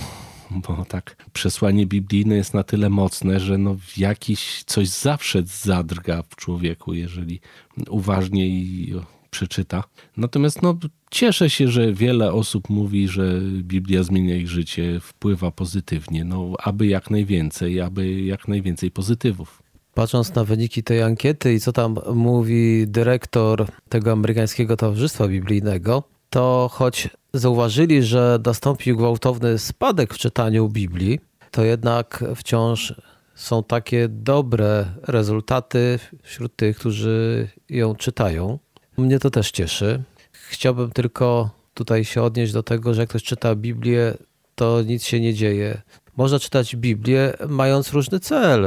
bo 0.51 0.85
tak 0.89 1.17
przesłanie 1.33 1.87
biblijne 1.87 2.37
jest 2.37 2.55
na 2.55 2.63
tyle 2.63 2.91
mocne, 2.91 3.41
że 3.41 3.59
no 3.59 3.77
jakiś 3.97 4.63
coś 4.63 4.89
zawsze 4.89 5.43
zadrga 5.47 6.23
w 6.23 6.37
człowieku, 6.37 6.95
jeżeli 6.95 7.41
uważnie 7.89 8.47
i 8.47 8.95
przeczyta. 9.35 9.85
Natomiast 10.17 10.63
no, 10.63 10.79
cieszę 11.11 11.51
się, 11.51 11.69
że 11.69 11.93
wiele 11.93 12.33
osób 12.33 12.71
mówi, 12.71 13.09
że 13.09 13.41
Biblia 13.63 14.03
zmienia 14.03 14.37
ich 14.37 14.49
życie, 14.49 15.01
wpływa 15.01 15.51
pozytywnie. 15.51 16.25
No, 16.25 16.53
aby 16.59 16.87
jak 16.87 17.11
najwięcej, 17.11 17.81
aby 17.81 18.21
jak 18.21 18.49
najwięcej 18.49 18.91
pozytywów. 18.91 19.63
Patrząc 19.95 20.35
na 20.35 20.45
wyniki 20.45 20.83
tej 20.83 21.03
ankiety 21.03 21.55
i 21.55 21.61
co 21.61 21.73
tam 21.73 21.99
mówi 22.15 22.85
dyrektor 22.87 23.67
tego 23.89 24.13
amerykańskiego 24.13 24.77
Towarzystwa 24.77 25.29
Biblijnego, 25.29 26.03
to 26.31 26.71
choć 26.73 27.09
zauważyli, 27.33 28.03
że 28.03 28.39
nastąpił 28.47 28.97
gwałtowny 28.97 29.59
spadek 29.59 30.15
w 30.15 30.19
czytaniu 30.19 30.69
Biblii, 30.69 31.21
to 31.51 31.65
jednak 31.65 32.25
wciąż 32.37 32.95
są 33.35 33.65
takie 33.65 34.09
dobre 34.09 34.87
rezultaty 35.03 35.99
wśród 36.23 36.57
tych, 36.57 36.79
którzy 36.79 37.49
ją 37.71 37.95
czytają. 37.95 38.59
Mnie 38.97 39.19
to 39.19 39.31
też 39.31 39.51
cieszy. 39.51 40.03
Chciałbym 40.33 40.91
tylko 40.91 41.51
tutaj 41.75 42.05
się 42.05 42.23
odnieść 42.23 42.53
do 42.53 42.63
tego, 42.63 42.95
że 42.95 43.01
jak 43.01 43.09
ktoś 43.11 43.23
czyta 43.23 43.55
Biblię, 43.55 44.15
to 44.55 44.83
nic 44.83 45.05
się 45.05 45.21
nie 45.21 45.35
dzieje. 45.35 45.83
Można 46.17 46.39
czytać 46.39 46.77
Biblię 46.77 47.33
mając 47.49 47.93
różny 47.93 48.21
cel. 48.21 48.67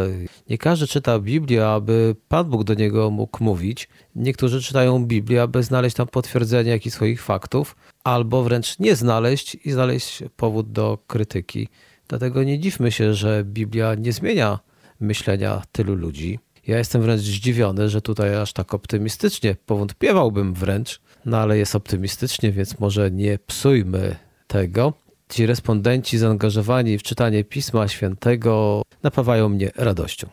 Nie 0.49 0.57
każdy 0.57 0.87
czyta 0.87 1.19
Biblię, 1.19 1.67
aby 1.67 2.15
Pan 2.27 2.49
Bóg 2.49 2.63
do 2.63 2.73
niego 2.73 3.09
mógł 3.09 3.43
mówić. 3.43 3.89
Niektórzy 4.15 4.61
czytają 4.61 5.05
Biblię, 5.05 5.41
aby 5.41 5.63
znaleźć 5.63 5.95
tam 5.95 6.07
potwierdzenie 6.07 6.71
jakichś 6.71 6.95
swoich 6.95 7.23
faktów, 7.23 7.75
albo 8.03 8.43
wręcz 8.43 8.79
nie 8.79 8.95
znaleźć 8.95 9.57
i 9.65 9.71
znaleźć 9.71 10.23
powód 10.35 10.71
do 10.71 10.97
krytyki. 11.07 11.67
Dlatego 12.07 12.43
nie 12.43 12.59
dziwmy 12.59 12.91
się, 12.91 13.13
że 13.13 13.43
Biblia 13.43 13.95
nie 13.95 14.13
zmienia 14.13 14.59
myślenia 14.99 15.61
tylu 15.71 15.95
ludzi. 15.95 16.39
Ja 16.67 16.77
jestem 16.77 17.01
wręcz 17.01 17.21
zdziwiony, 17.21 17.89
że 17.89 18.01
tutaj 18.01 18.35
aż 18.35 18.53
tak 18.53 18.73
optymistycznie 18.73 19.55
powątpiewałbym 19.65 20.53
wręcz, 20.53 21.01
no 21.25 21.37
ale 21.37 21.57
jest 21.57 21.75
optymistycznie, 21.75 22.51
więc 22.51 22.79
może 22.79 23.11
nie 23.11 23.39
psujmy 23.47 24.15
tego. 24.47 24.93
Ci 25.29 25.45
respondenci 25.45 26.17
zaangażowani 26.17 26.97
w 26.97 27.03
czytanie 27.03 27.43
Pisma 27.43 27.87
Świętego 27.87 28.81
napawają 29.03 29.49
mnie 29.49 29.71
radością. 29.75 30.27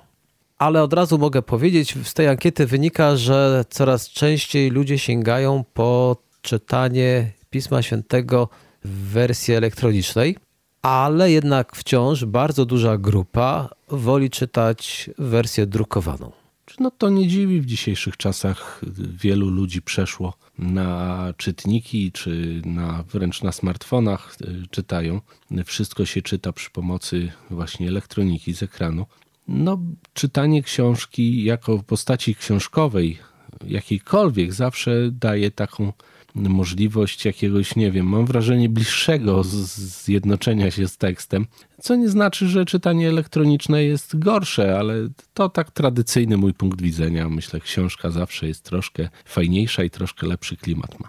Ale 0.59 0.83
od 0.83 0.93
razu 0.93 1.19
mogę 1.19 1.43
powiedzieć, 1.43 1.95
z 2.05 2.15
tej 2.15 2.29
ankiety 2.29 2.67
wynika, 2.67 3.17
że 3.17 3.65
coraz 3.71 4.09
częściej 4.11 4.71
ludzie 4.71 4.99
sięgają 4.99 5.65
po 5.75 6.17
czytanie 6.43 7.33
Pisma 7.51 7.83
Świętego 7.83 8.49
w 8.85 9.13
wersji 9.13 9.55
elektronicznej, 9.55 10.37
ale 10.83 11.31
jednak 11.31 11.77
wciąż 11.77 12.25
bardzo 12.25 12.65
duża 12.65 12.99
grupa 12.99 13.69
woli 13.89 14.31
czytać 14.31 15.11
wersję 15.19 15.67
drukowaną. 15.67 16.33
No 16.81 16.91
to 16.91 17.09
nie 17.11 17.29
dziwi, 17.29 17.61
w 17.61 17.67
dzisiejszych 17.67 18.17
czasach 18.17 18.81
wielu 19.23 19.49
ludzi 19.49 19.83
przeszło 19.83 20.35
na 20.59 21.35
czytniki, 21.37 22.13
czy 22.13 22.63
na, 22.65 23.05
wręcz 23.13 23.43
na 23.43 23.53
smartfonach 23.53 24.37
e, 24.43 24.47
czytają. 24.71 25.21
Wszystko 25.65 26.07
się 26.07 26.23
czyta 26.23 26.53
przy 26.53 26.71
pomocy 26.71 27.33
właśnie 27.51 27.89
elektroniki 27.89 28.55
z 28.55 28.63
ekranu. 28.63 29.07
No, 29.49 29.79
czytanie 30.15 30.63
książki 30.63 31.45
jako 31.45 31.79
postaci 31.79 32.35
książkowej, 32.35 33.19
jakiejkolwiek, 33.67 34.53
zawsze 34.53 35.11
daje 35.11 35.51
taką 35.51 35.93
możliwość 36.35 37.25
jakiegoś, 37.25 37.77
nie 37.77 37.91
wiem, 37.91 38.07
mam 38.07 38.27
wrażenie 38.27 38.69
bliższego 38.69 39.45
zjednoczenia 39.45 40.71
się 40.71 40.89
z 40.89 40.97
tekstem, 40.97 41.47
co 41.81 41.97
nie 41.97 42.09
znaczy, 42.09 42.49
że 42.49 42.65
czytanie 42.65 43.09
elektroniczne 43.09 43.85
jest 43.85 44.19
gorsze, 44.19 44.79
ale 44.79 44.95
to 45.35 45.49
tak 45.49 45.71
tradycyjny 45.71 46.37
mój 46.37 46.55
punkt 46.55 46.83
widzenia. 46.83 47.29
Myślę, 47.29 47.61
książka 47.61 48.11
zawsze 48.11 48.47
jest 48.47 48.65
troszkę 48.65 49.09
fajniejsza 49.25 49.85
i 49.85 49.91
troszkę 49.91 50.27
lepszy 50.27 50.57
klimat 50.57 51.01
ma. 51.01 51.09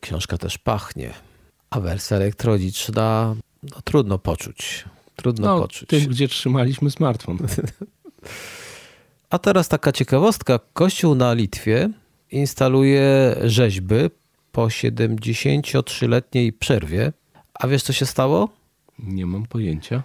Książka 0.00 0.38
też 0.38 0.58
pachnie, 0.58 1.12
a 1.70 1.80
wersja 1.80 2.16
elektroniczna 2.16 3.36
no, 3.62 3.76
trudno 3.84 4.18
poczuć. 4.18 4.84
Trudno 5.16 5.46
no, 5.46 5.60
poczuć. 5.60 5.88
Tym, 5.88 6.06
gdzie 6.06 6.28
trzymaliśmy 6.28 6.90
smartfon. 6.90 7.38
A 9.30 9.38
teraz 9.38 9.68
taka 9.68 9.92
ciekawostka. 9.92 10.60
Kościół 10.72 11.14
na 11.14 11.32
Litwie 11.32 11.90
instaluje 12.30 13.36
rzeźby 13.44 13.94
po 14.58 14.66
73-letniej 14.66 16.52
przerwie. 16.52 17.12
A 17.54 17.68
wiesz, 17.68 17.82
co 17.82 17.92
się 17.92 18.06
stało? 18.06 18.48
Nie 18.98 19.26
mam 19.26 19.46
pojęcia. 19.46 20.02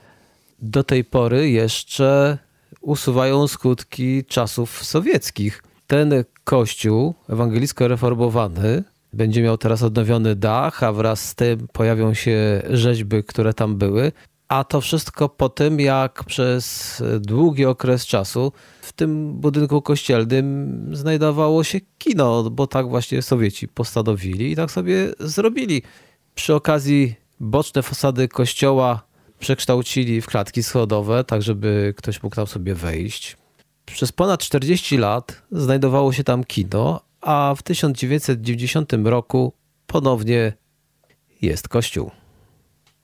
Do 0.61 0.83
tej 0.83 1.03
pory 1.03 1.49
jeszcze 1.49 2.37
usuwają 2.81 3.47
skutki 3.47 4.25
czasów 4.25 4.83
sowieckich. 4.83 5.63
Ten 5.87 6.13
kościół 6.43 7.13
ewangelicko-reformowany 7.29 8.83
będzie 9.13 9.41
miał 9.41 9.57
teraz 9.57 9.83
odnowiony 9.83 10.35
dach, 10.35 10.83
a 10.83 10.91
wraz 10.91 11.29
z 11.29 11.35
tym 11.35 11.67
pojawią 11.73 12.13
się 12.13 12.61
rzeźby, 12.69 13.23
które 13.23 13.53
tam 13.53 13.77
były, 13.77 14.11
A 14.53 14.63
to 14.63 14.81
wszystko 14.81 15.29
po 15.29 15.49
tym, 15.49 15.79
jak 15.79 16.23
przez 16.23 17.03
długi 17.19 17.65
okres 17.65 18.05
czasu 18.05 18.51
w 18.81 18.93
tym 18.93 19.33
budynku 19.33 19.81
kościelnym 19.81 20.89
znajdowało 20.95 21.63
się 21.63 21.79
kino, 21.97 22.49
bo 22.49 22.67
tak 22.67 22.89
właśnie 22.89 23.21
Sowieci 23.21 23.67
postanowili 23.67 24.51
i 24.51 24.55
tak 24.55 24.71
sobie 24.71 25.13
zrobili. 25.19 25.81
Przy 26.35 26.55
okazji 26.55 27.15
boczne 27.39 27.83
fasady 27.83 28.27
kościoła 28.27 29.03
przekształcili 29.39 30.21
w 30.21 30.27
klatki 30.27 30.63
schodowe, 30.63 31.23
tak 31.23 31.41
żeby 31.41 31.93
ktoś 31.97 32.23
mógł 32.23 32.35
tam 32.35 32.47
sobie 32.47 32.75
wejść. 32.75 33.37
Przez 33.85 34.11
ponad 34.11 34.39
40 34.41 34.97
lat 34.97 35.41
znajdowało 35.51 36.13
się 36.13 36.23
tam 36.23 36.43
kino, 36.43 37.01
a 37.21 37.55
w 37.57 37.63
1990 37.63 38.93
roku 39.03 39.53
ponownie 39.87 40.53
jest 41.41 41.67
kościół. 41.67 42.22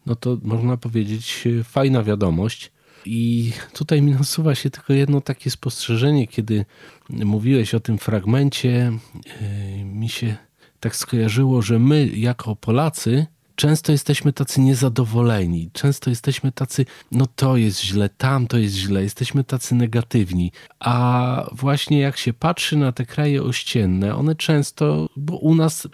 No 0.06 0.16
to 0.16 0.38
można 0.42 0.78
powiedzieć 0.78 1.48
fajna 1.64 2.04
wiadomość. 2.04 2.72
I 3.06 3.52
tutaj 3.74 4.02
mi 4.02 4.12
nasuwa 4.12 4.56
się 4.56 4.70
tylko 4.70 4.94
jedno 4.94 5.22
takie 5.22 5.52
spostrzeżenie, 5.52 6.28
kiedy 6.28 6.66
mówiłeś 7.10 7.74
o 7.74 7.80
tym 7.80 7.98
fragmencie, 7.98 8.92
yy, 9.78 9.86
mi 9.86 10.10
się 10.10 10.36
tak 10.80 10.96
skojarzyło, 10.96 11.62
że 11.62 11.80
my 11.80 12.08
jako 12.08 12.56
Polacy 12.56 13.26
często 13.60 13.92
jesteśmy 13.92 14.34
tacy 14.34 14.62
niezadowoleni, 14.62 15.70
często 15.74 16.10
jesteśmy 16.10 16.52
tacy, 16.52 16.86
no 17.12 17.28
to 17.36 17.58
jest 17.58 17.84
źle, 17.84 18.10
tam 18.10 18.48
to 18.48 18.58
jest 18.58 18.76
źle, 18.76 19.04
jesteśmy 19.04 19.44
tacy 19.44 19.76
negatywni. 19.76 20.52
A 20.80 21.50
właśnie 21.52 22.00
jak 22.00 22.18
się 22.18 22.34
patrzy 22.34 22.78
na 22.78 22.92
te 22.92 23.06
kraje 23.06 23.44
ościenne, 23.44 24.16
one 24.16 24.36
często, 24.36 25.10
bo 25.16 25.38
u 25.38 25.56
nas 25.56 25.88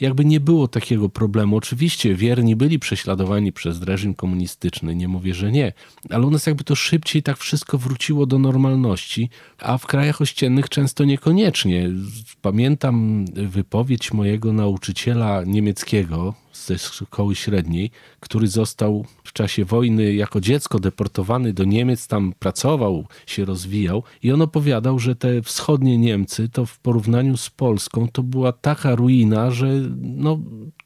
jakby 0.00 0.24
nie 0.24 0.40
było 0.40 0.68
takiego 0.68 1.08
problemu. 1.08 1.56
Oczywiście 1.56 2.14
wierni 2.14 2.56
byli 2.56 2.78
prześladowani 2.78 3.52
przez 3.52 3.82
reżim 3.82 4.14
komunistyczny, 4.14 4.94
nie 4.94 5.08
mówię, 5.08 5.34
że 5.34 5.52
nie, 5.52 5.72
ale 6.10 6.26
u 6.26 6.30
nas 6.30 6.46
jakby 6.46 6.64
to 6.64 6.74
szybciej 6.74 7.22
tak 7.22 7.38
wszystko 7.38 7.78
wróciło 7.78 8.26
do 8.26 8.38
normalności, 8.38 9.30
a 9.58 9.78
w 9.78 9.86
krajach 9.86 10.20
ościennych 10.20 10.68
często 10.68 11.04
niekoniecznie. 11.04 11.90
Pamiętam 12.42 13.24
wypowiedź 13.32 14.12
mojego 14.12 14.52
nauczyciela 14.52 15.42
niemieckiego 15.46 16.34
ze 16.66 16.78
szkoły 16.78 17.34
średniej, 17.34 17.90
który 18.20 18.48
został 18.48 19.04
w 19.24 19.32
czasie 19.32 19.64
wojny 19.64 20.14
jako 20.14 20.40
dziecko 20.40 20.78
deportowany 20.78 21.52
do 21.52 21.64
Niemiec, 21.64 22.06
tam 22.06 22.32
pracował, 22.38 23.06
się 23.26 23.44
rozwijał 23.44 24.02
i 24.22 24.32
on 24.32 24.42
opowiadał, 24.42 24.98
że 24.98 25.16
te 25.16 25.42
wschodnie 25.42 25.98
Niemcy 25.98 26.48
to 26.48 26.66
w 26.66 26.78
porównaniu 26.78 27.36
z 27.36 27.50
Polską 27.50 28.08
to 28.12 28.22
była 28.22 28.52
taka 28.52 28.94
ruina, 28.94 29.50
że 29.50 29.87
no, 30.00 30.38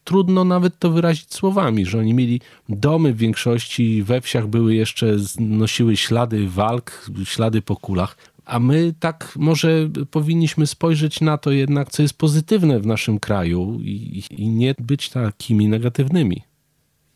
trudno 0.04 0.44
nawet 0.44 0.78
to 0.78 0.90
wyrazić 0.90 1.34
słowami, 1.34 1.86
że 1.86 1.98
oni 1.98 2.14
mieli 2.14 2.40
domy 2.68 3.12
w 3.12 3.16
większości 3.16 4.02
we 4.02 4.20
wsiach 4.20 4.46
były 4.46 4.74
jeszcze, 4.74 5.16
nosiły 5.38 5.96
ślady 5.96 6.48
walk, 6.48 7.10
ślady 7.24 7.62
po 7.62 7.76
kulach. 7.76 8.16
A 8.44 8.58
my 8.58 8.94
tak 9.00 9.32
może 9.36 9.88
powinniśmy 10.10 10.66
spojrzeć 10.66 11.20
na 11.20 11.38
to 11.38 11.50
jednak, 11.50 11.90
co 11.90 12.02
jest 12.02 12.18
pozytywne 12.18 12.80
w 12.80 12.86
naszym 12.86 13.20
kraju 13.20 13.78
i, 13.82 14.22
i 14.30 14.48
nie 14.48 14.74
być 14.78 15.08
takimi 15.08 15.68
negatywnymi. 15.68 16.42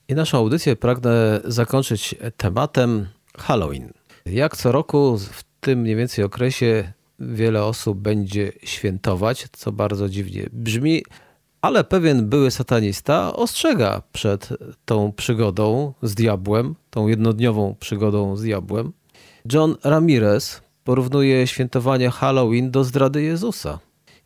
I 0.08 0.14
naszą 0.14 0.38
audycję 0.38 0.76
pragnę 0.76 1.40
zakończyć 1.44 2.14
tematem 2.36 3.06
Halloween. 3.38 3.92
Jak 4.26 4.56
co 4.56 4.72
roku 4.72 5.18
w 5.18 5.44
tym 5.60 5.80
mniej 5.80 5.96
więcej 5.96 6.24
okresie 6.24 6.92
wiele 7.18 7.64
osób 7.64 7.98
będzie 7.98 8.52
świętować, 8.64 9.46
co 9.52 9.72
bardzo 9.72 10.08
dziwnie 10.08 10.46
brzmi, 10.52 11.02
ale 11.66 11.84
pewien 11.84 12.28
były 12.28 12.50
satanista 12.50 13.36
ostrzega 13.36 14.02
przed 14.12 14.48
tą 14.84 15.12
przygodą 15.12 15.92
z 16.02 16.14
diabłem, 16.14 16.74
tą 16.90 17.08
jednodniową 17.08 17.74
przygodą 17.80 18.36
z 18.36 18.42
diabłem. 18.42 18.92
John 19.52 19.76
Ramirez 19.84 20.62
porównuje 20.84 21.46
świętowanie 21.46 22.10
Halloween 22.10 22.70
do 22.70 22.84
zdrady 22.84 23.22
Jezusa 23.22 23.78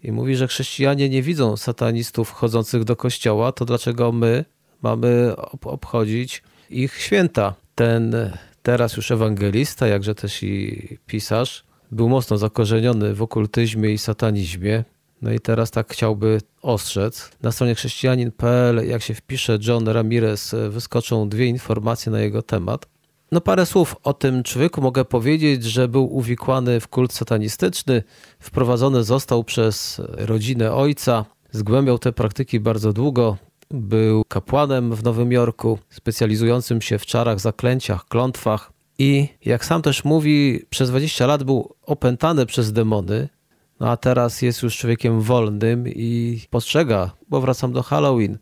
i 0.03 0.13
mówi, 0.13 0.37
że 0.37 0.49
chrześcijanie 0.49 1.09
nie 1.09 1.23
widzą 1.23 1.57
satanistów 1.57 2.31
chodzących 2.31 2.85
do 2.85 2.97
kościoła, 2.97 3.53
to 3.53 3.65
dlaczego 3.65 4.13
my 4.13 4.45
mamy 4.83 5.33
obchodzić 5.65 6.43
ich 6.71 6.95
święta? 7.01 7.55
Ten 7.75 8.15
teraz 8.63 8.97
już 8.97 9.11
ewangelista, 9.11 9.87
jakże 9.87 10.15
też 10.15 10.43
i 10.43 10.89
pisarz, 11.07 11.65
był 11.93 12.09
mocno 12.09 12.39
zakorzeniony 12.39 13.15
w 13.15 13.23
okultyzmie 13.23 13.91
i 13.93 13.99
satanizmie. 13.99 14.85
No 15.23 15.33
i 15.33 15.41
teraz 15.41 15.71
tak 15.71 15.93
chciałby 15.93 16.41
ostrzec. 16.63 17.31
Na 17.43 17.53
stronie 17.53 17.75
chrześcijanin.pl, 17.75 18.89
jak 18.89 19.03
się 19.03 19.15
wpisze 19.15 19.59
John 19.67 19.89
Ramirez, 19.89 20.55
wyskoczą 20.71 21.29
dwie 21.29 21.47
informacje 21.47 22.13
na 22.13 22.21
jego 22.21 22.43
temat. 22.43 22.87
No 23.33 23.41
parę 23.41 23.67
słów 23.67 23.97
o 24.03 24.15
tym 24.15 24.43
człowieku. 24.43 24.81
Mogę 24.81 25.05
powiedzieć, 25.05 25.65
że 25.65 25.89
był 25.89 26.17
uwikłany 26.17 26.81
w 26.81 26.89
kult 26.89 27.13
satanistyczny, 27.13 28.03
wprowadzony 28.41 29.05
został 29.05 29.45
przez 29.45 30.01
rodzinę 30.09 30.73
ojca, 30.73 31.25
zgłębiał 31.53 31.99
te 31.99 32.13
praktyki 32.13 32.61
bardzo 32.61 32.93
długo, 32.93 33.37
był 33.71 34.25
kapłanem 34.29 34.95
w 34.95 35.05
Nowym 35.05 35.33
Jorku, 35.33 35.79
specjalizującym 35.91 36.81
się 36.81 36.99
w 36.99 37.07
czarach, 37.07 37.41
zaklęciach, 37.41 38.05
klątwach. 38.05 38.73
I 38.99 39.29
jak 39.45 39.65
sam 39.65 39.83
też 39.83 40.05
mówi, 40.05 40.65
przez 40.71 40.89
20 40.89 41.27
lat 41.27 41.43
był 41.45 41.75
opętany 41.83 42.47
przez 42.47 42.73
demony, 42.73 43.29
no 43.81 43.91
a 43.91 43.97
teraz 43.97 44.43
jest 44.43 44.63
już 44.63 44.77
człowiekiem 44.77 45.21
wolnym 45.21 45.89
i 45.89 46.41
postrzega, 46.51 47.11
bo 47.29 47.41
wracam 47.41 47.73
do 47.73 47.83
Halloween, 47.83 48.39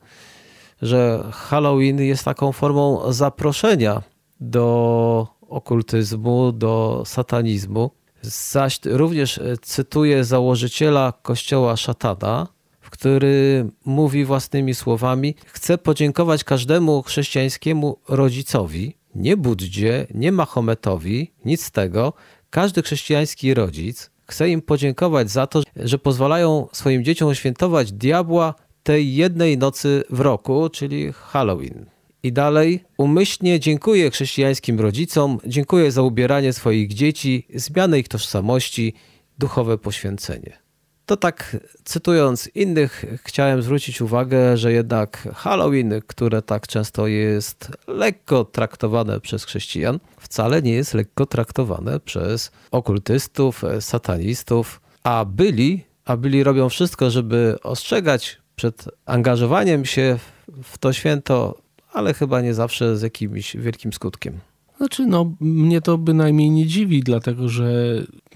że 0.82 1.24
Halloween 1.32 1.98
jest 1.98 2.24
taką 2.24 2.52
formą 2.52 3.12
zaproszenia 3.12 4.02
do 4.40 5.26
okultyzmu, 5.48 6.52
do 6.52 7.02
satanizmu. 7.06 7.90
Zaś 8.22 8.80
również 8.84 9.40
cytuję 9.62 10.24
założyciela 10.24 11.12
kościoła 11.22 11.76
szatana, 11.76 12.48
który 12.90 13.70
mówi 13.84 14.24
własnymi 14.24 14.74
słowami: 14.74 15.34
Chcę 15.46 15.78
podziękować 15.78 16.44
każdemu 16.44 17.02
chrześcijańskiemu 17.02 17.98
rodzicowi, 18.08 18.96
nie 19.14 19.36
Buddzie, 19.36 20.06
nie 20.14 20.32
Mahometowi, 20.32 21.32
nic 21.44 21.64
z 21.64 21.70
tego. 21.70 22.12
Każdy 22.50 22.82
chrześcijański 22.82 23.54
rodzic 23.54 24.10
chce 24.30 24.50
im 24.50 24.62
podziękować 24.62 25.30
za 25.30 25.46
to, 25.46 25.62
że 25.76 25.98
pozwalają 25.98 26.68
swoim 26.72 27.04
dzieciom 27.04 27.34
świętować 27.34 27.92
diabła 27.92 28.54
tej 28.82 29.14
jednej 29.14 29.58
nocy 29.58 30.04
w 30.10 30.20
roku, 30.20 30.68
czyli 30.68 31.12
Halloween. 31.12 31.86
I 32.22 32.32
dalej, 32.32 32.84
umyślnie 32.96 33.60
dziękuję 33.60 34.10
chrześcijańskim 34.10 34.80
rodzicom, 34.80 35.38
dziękuję 35.46 35.92
za 35.92 36.02
ubieranie 36.02 36.52
swoich 36.52 36.94
dzieci, 36.94 37.46
zmianę 37.54 37.98
ich 37.98 38.08
tożsamości, 38.08 38.94
duchowe 39.38 39.78
poświęcenie. 39.78 40.67
To 41.08 41.16
tak 41.16 41.56
cytując 41.84 42.50
innych, 42.54 43.04
chciałem 43.24 43.62
zwrócić 43.62 44.00
uwagę, 44.00 44.56
że 44.56 44.72
jednak 44.72 45.28
Halloween, 45.34 45.94
które 46.06 46.42
tak 46.42 46.66
często 46.66 47.06
jest 47.06 47.72
lekko 47.86 48.44
traktowane 48.44 49.20
przez 49.20 49.44
chrześcijan, 49.44 49.98
wcale 50.20 50.62
nie 50.62 50.72
jest 50.72 50.94
lekko 50.94 51.26
traktowane 51.26 52.00
przez 52.00 52.50
okultystów, 52.70 53.62
satanistów, 53.80 54.80
a 55.02 55.24
byli, 55.24 55.84
a 56.04 56.16
byli 56.16 56.44
robią 56.44 56.68
wszystko, 56.68 57.10
żeby 57.10 57.56
ostrzegać 57.62 58.38
przed 58.56 58.84
angażowaniem 59.06 59.84
się 59.84 60.18
w 60.62 60.78
to 60.78 60.92
święto, 60.92 61.58
ale 61.92 62.14
chyba 62.14 62.40
nie 62.40 62.54
zawsze 62.54 62.96
z 62.96 63.02
jakimś 63.02 63.56
wielkim 63.56 63.92
skutkiem. 63.92 64.40
Znaczy, 64.78 65.06
no, 65.06 65.32
mnie 65.40 65.80
to 65.80 65.98
bynajmniej 65.98 66.50
nie 66.50 66.66
dziwi, 66.66 67.00
dlatego 67.00 67.48
że 67.48 67.72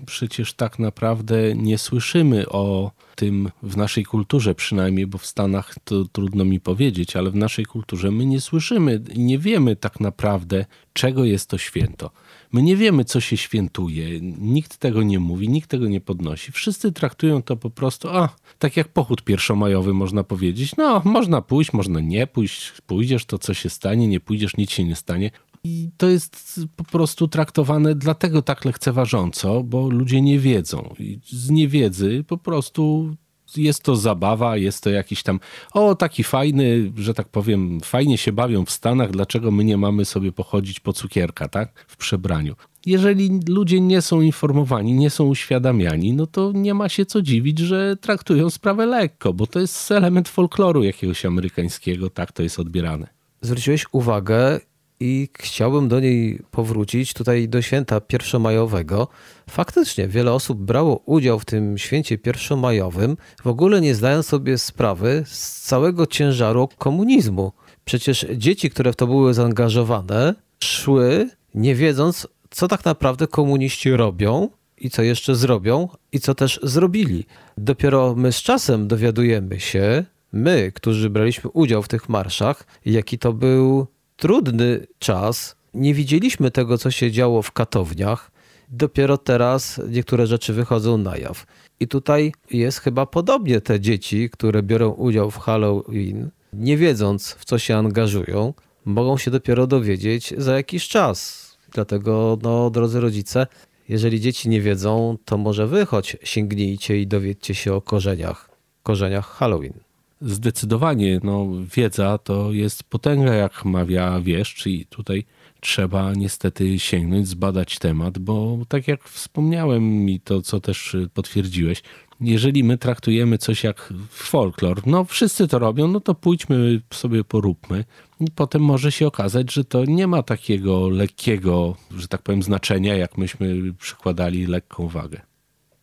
przecież 0.07 0.55
tak 0.55 0.79
naprawdę 0.79 1.55
nie 1.55 1.79
słyszymy 1.79 2.49
o 2.49 2.91
tym 3.17 3.51
w 3.63 3.77
naszej 3.77 4.05
kulturze, 4.05 4.55
przynajmniej, 4.55 5.07
bo 5.07 5.19
w 5.19 5.27
Stanach 5.27 5.75
to 5.85 6.05
trudno 6.05 6.45
mi 6.45 6.61
powiedzieć, 6.61 7.17
ale 7.17 7.31
w 7.31 7.35
naszej 7.35 7.65
kulturze 7.65 8.11
my 8.11 8.27
nie 8.27 8.41
słyszymy 8.41 9.03
i 9.15 9.21
nie 9.21 9.39
wiemy 9.39 9.77
tak 9.77 10.01
naprawdę, 10.01 10.67
czego 10.93 11.25
jest 11.25 11.51
to 11.51 11.59
święto. 11.59 12.11
My 12.53 12.63
nie 12.63 12.77
wiemy, 12.77 13.05
co 13.05 13.21
się 13.21 13.37
świętuje, 13.37 14.21
nikt 14.39 14.77
tego 14.77 15.03
nie 15.03 15.19
mówi, 15.19 15.49
nikt 15.49 15.71
tego 15.71 15.87
nie 15.87 16.01
podnosi. 16.01 16.53
Wszyscy 16.53 16.93
traktują 16.93 17.43
to 17.43 17.57
po 17.57 17.71
prostu, 17.71 18.09
a 18.09 18.29
tak 18.59 18.77
jak 18.77 18.89
pochód 18.89 19.23
pierwszomajowy, 19.23 19.95
można 19.95 20.25
powiedzieć. 20.25 20.77
No, 20.77 21.03
można 21.05 21.43
pójść, 21.43 21.73
można 21.73 22.01
nie 22.01 22.27
pójść. 22.27 22.73
Pójdziesz, 22.87 23.25
to 23.25 23.39
co 23.39 23.55
się 23.55 23.71
stanie, 23.71 24.09
nie 24.09 24.21
pójdziesz, 24.21 24.57
nic 24.57 24.71
się 24.71 24.85
nie 24.85 24.97
stanie. 24.97 25.31
I 25.65 25.91
to 25.97 26.09
jest 26.09 26.61
po 26.77 26.85
prostu 26.85 27.29
traktowane 27.29 27.95
dlatego 27.95 28.43
tak 28.43 28.65
lekceważąco, 28.65 29.63
bo 29.63 29.89
ludzie 29.89 30.23
nie 30.23 30.39
wiedzą. 30.39 30.95
I 30.99 31.19
z 31.31 31.51
niewiedzy 31.51 32.25
po 32.29 32.39
prostu 32.39 33.15
jest 33.57 33.83
to 33.83 33.97
zabawa, 33.97 34.57
jest 34.57 34.83
to 34.83 34.91
jakiś 34.91 35.23
tam, 35.23 35.41
o 35.73 35.95
taki 35.95 36.25
fajny, 36.25 36.93
że 36.97 37.15
tak 37.15 37.29
powiem, 37.29 37.81
fajnie 37.85 38.19
się 38.19 38.33
bawią 38.33 38.65
w 38.65 38.71
Stanach, 38.71 39.11
dlaczego 39.11 39.51
my 39.51 39.65
nie 39.65 39.77
mamy 39.77 40.05
sobie 40.05 40.33
pochodzić 40.33 40.81
po 40.81 40.93
cukierka, 40.93 41.49
tak? 41.49 41.85
W 41.89 41.97
przebraniu. 41.97 42.55
Jeżeli 42.87 43.41
ludzie 43.49 43.81
nie 43.81 44.03
są 44.03 44.21
informowani, 44.21 44.93
nie 44.93 45.11
są 45.11 45.25
uświadamiani, 45.25 46.13
no 46.13 46.27
to 46.27 46.53
nie 46.55 46.75
ma 46.75 46.89
się 46.89 47.07
co 47.07 47.23
dziwić, 47.23 47.59
że 47.59 47.97
traktują 47.97 48.51
sprawę 48.51 48.87
lekko, 48.87 49.33
bo 49.33 49.47
to 49.47 49.61
jest 49.61 49.93
element 49.93 50.29
folkloru 50.29 50.83
jakiegoś 50.85 51.27
amerykańskiego, 51.27 52.11
tak 52.11 52.33
to 52.33 52.43
jest 52.43 52.59
odbierane. 52.59 53.07
Zwróciłeś 53.41 53.87
uwagę, 53.93 54.61
i 55.03 55.29
chciałbym 55.39 55.89
do 55.89 56.01
niej 56.01 56.43
powrócić 56.51 57.15
tutaj 57.15 57.49
do 57.49 57.63
święta 57.63 58.01
pierwszomajowego. 58.01 59.09
Faktycznie 59.51 60.09
wiele 60.09 60.33
osób 60.33 60.59
brało 60.59 61.03
udział 61.07 61.39
w 61.39 61.45
tym 61.45 61.79
święcie 61.79 62.19
pierwszomajowym, 62.19 63.17
w 63.45 63.47
ogóle 63.47 63.81
nie 63.81 63.95
zdając 63.95 64.27
sobie 64.27 64.59
sprawy 64.59 65.25
z 65.27 65.61
całego 65.61 66.07
ciężaru 66.07 66.69
komunizmu. 66.79 67.53
Przecież 67.85 68.27
dzieci, 68.37 68.71
które 68.71 68.93
w 68.93 68.97
to 68.97 69.07
były 69.07 69.35
zaangażowane, 69.35 70.35
szły 70.65 71.31
nie 71.55 71.75
wiedząc, 71.75 72.27
co 72.51 72.69
tak 72.69 72.85
naprawdę 72.85 73.27
komuniści 73.27 73.91
robią 73.91 74.49
i 74.79 74.91
co 74.91 75.03
jeszcze 75.03 75.35
zrobią 75.37 75.89
i 76.13 76.21
co 76.21 76.35
też 76.35 76.61
zrobili. 76.63 77.27
Dopiero 77.59 78.15
my 78.15 78.33
z 78.33 78.43
czasem 78.43 78.89
dowiadujemy 78.89 79.61
się, 79.61 80.05
my, 80.33 80.73
którzy 80.75 81.11
braliśmy 81.11 81.51
udział 81.51 81.83
w 81.83 81.89
tych 81.89 82.09
marszach, 82.09 82.67
jaki 82.85 83.19
to 83.19 83.33
był 83.33 83.87
trudny 84.23 84.87
czas. 84.99 85.57
Nie 85.75 85.95
widzieliśmy 85.95 86.51
tego, 86.51 86.79
co 86.79 86.91
się 86.91 87.11
działo 87.11 87.43
w 87.43 87.53
katowniach. 87.53 88.31
Dopiero 88.69 89.19
teraz 89.19 89.81
niektóre 89.89 90.27
rzeczy 90.27 90.53
wychodzą 90.53 90.99
na 90.99 91.17
jaw. 91.17 91.47
I 91.81 91.89
tutaj 91.89 92.33
jest 92.51 92.79
chyba 92.79 93.07
podobnie 93.07 93.61
te 93.61 93.81
dzieci, 93.81 94.31
które 94.31 94.63
biorą 94.63 94.91
udział 94.91 95.31
w 95.31 95.39
Halloween, 95.39 96.31
nie 96.53 96.77
wiedząc 96.77 97.33
w 97.39 97.45
co 97.45 97.59
się 97.59 97.77
angażują, 97.77 98.55
mogą 98.85 99.19
się 99.19 99.31
dopiero 99.31 99.67
dowiedzieć 99.67 100.35
za 100.39 100.57
jakiś 100.57 100.89
czas. 100.89 101.51
Dlatego, 101.73 102.39
no, 102.43 102.71
drodzy 102.71 103.01
rodzice, 103.01 103.47
jeżeli 103.89 104.21
dzieci 104.21 104.49
nie 104.49 104.61
wiedzą, 104.61 105.17
to 105.25 105.39
może 105.39 105.67
wy 105.67 105.87
choć 105.87 106.17
sięgnijcie 106.25 107.01
i 107.01 107.07
dowiedzcie 107.07 107.55
się 107.55 107.75
o 107.75 107.81
korzeniach, 107.81 108.51
korzeniach 108.83 109.27
Halloween. 109.27 109.92
Zdecydowanie, 110.25 111.21
no, 111.23 111.47
wiedza 111.77 112.19
to 112.19 112.53
jest 112.53 112.85
potęga, 112.85 113.35
jak 113.35 113.65
mawia 113.65 114.21
wieszcz, 114.21 114.67
i 114.67 114.87
tutaj 114.87 115.25
trzeba 115.61 116.13
niestety 116.13 116.79
sięgnąć, 116.79 117.29
zbadać 117.29 117.79
temat, 117.79 118.19
bo 118.19 118.59
tak 118.69 118.89
jak 118.89 119.09
wspomniałem 119.09 120.09
i 120.09 120.21
to, 120.21 120.43
co 120.43 120.61
też 120.61 120.97
potwierdziłeś, 121.15 121.83
jeżeli 122.21 122.65
my 122.65 122.79
traktujemy 122.79 123.39
coś 123.39 123.65
jak 123.65 123.93
folklor, 124.11 124.87
no 124.87 125.05
wszyscy 125.05 125.49
to 125.49 125.59
robią, 125.59 125.89
no 125.89 126.01
to 126.01 126.15
pójdźmy 126.15 126.81
sobie 126.91 127.25
poróbmy. 127.25 127.85
I 128.21 128.31
potem 128.35 128.63
może 128.63 128.93
się 128.93 129.07
okazać, 129.07 129.53
że 129.53 129.65
to 129.65 129.85
nie 129.85 130.07
ma 130.07 130.23
takiego 130.23 130.89
lekkiego, 130.89 131.77
że 131.97 132.09
tak 132.09 132.23
powiem, 132.23 132.43
znaczenia, 132.43 132.97
jak 132.97 133.19
myśmy 133.19 133.75
przykładali 133.79 134.47
lekką 134.47 134.89
wagę. 134.89 135.21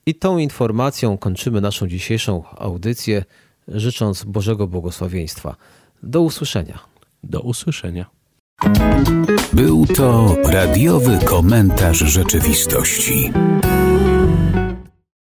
I 0.05 0.15
tą 0.15 0.37
informacją 0.37 1.17
kończymy 1.17 1.61
naszą 1.61 1.87
dzisiejszą 1.87 2.43
audycję, 2.57 3.25
życząc 3.71 4.23
Bożego 4.23 4.67
Błogosławieństwa. 4.67 5.55
Do 6.03 6.21
usłyszenia. 6.21 6.79
Do 7.23 7.41
usłyszenia. 7.41 8.05
Był 9.53 9.85
to 9.85 10.35
radiowy 10.43 11.19
komentarz 11.25 11.97
rzeczywistości. 11.97 13.31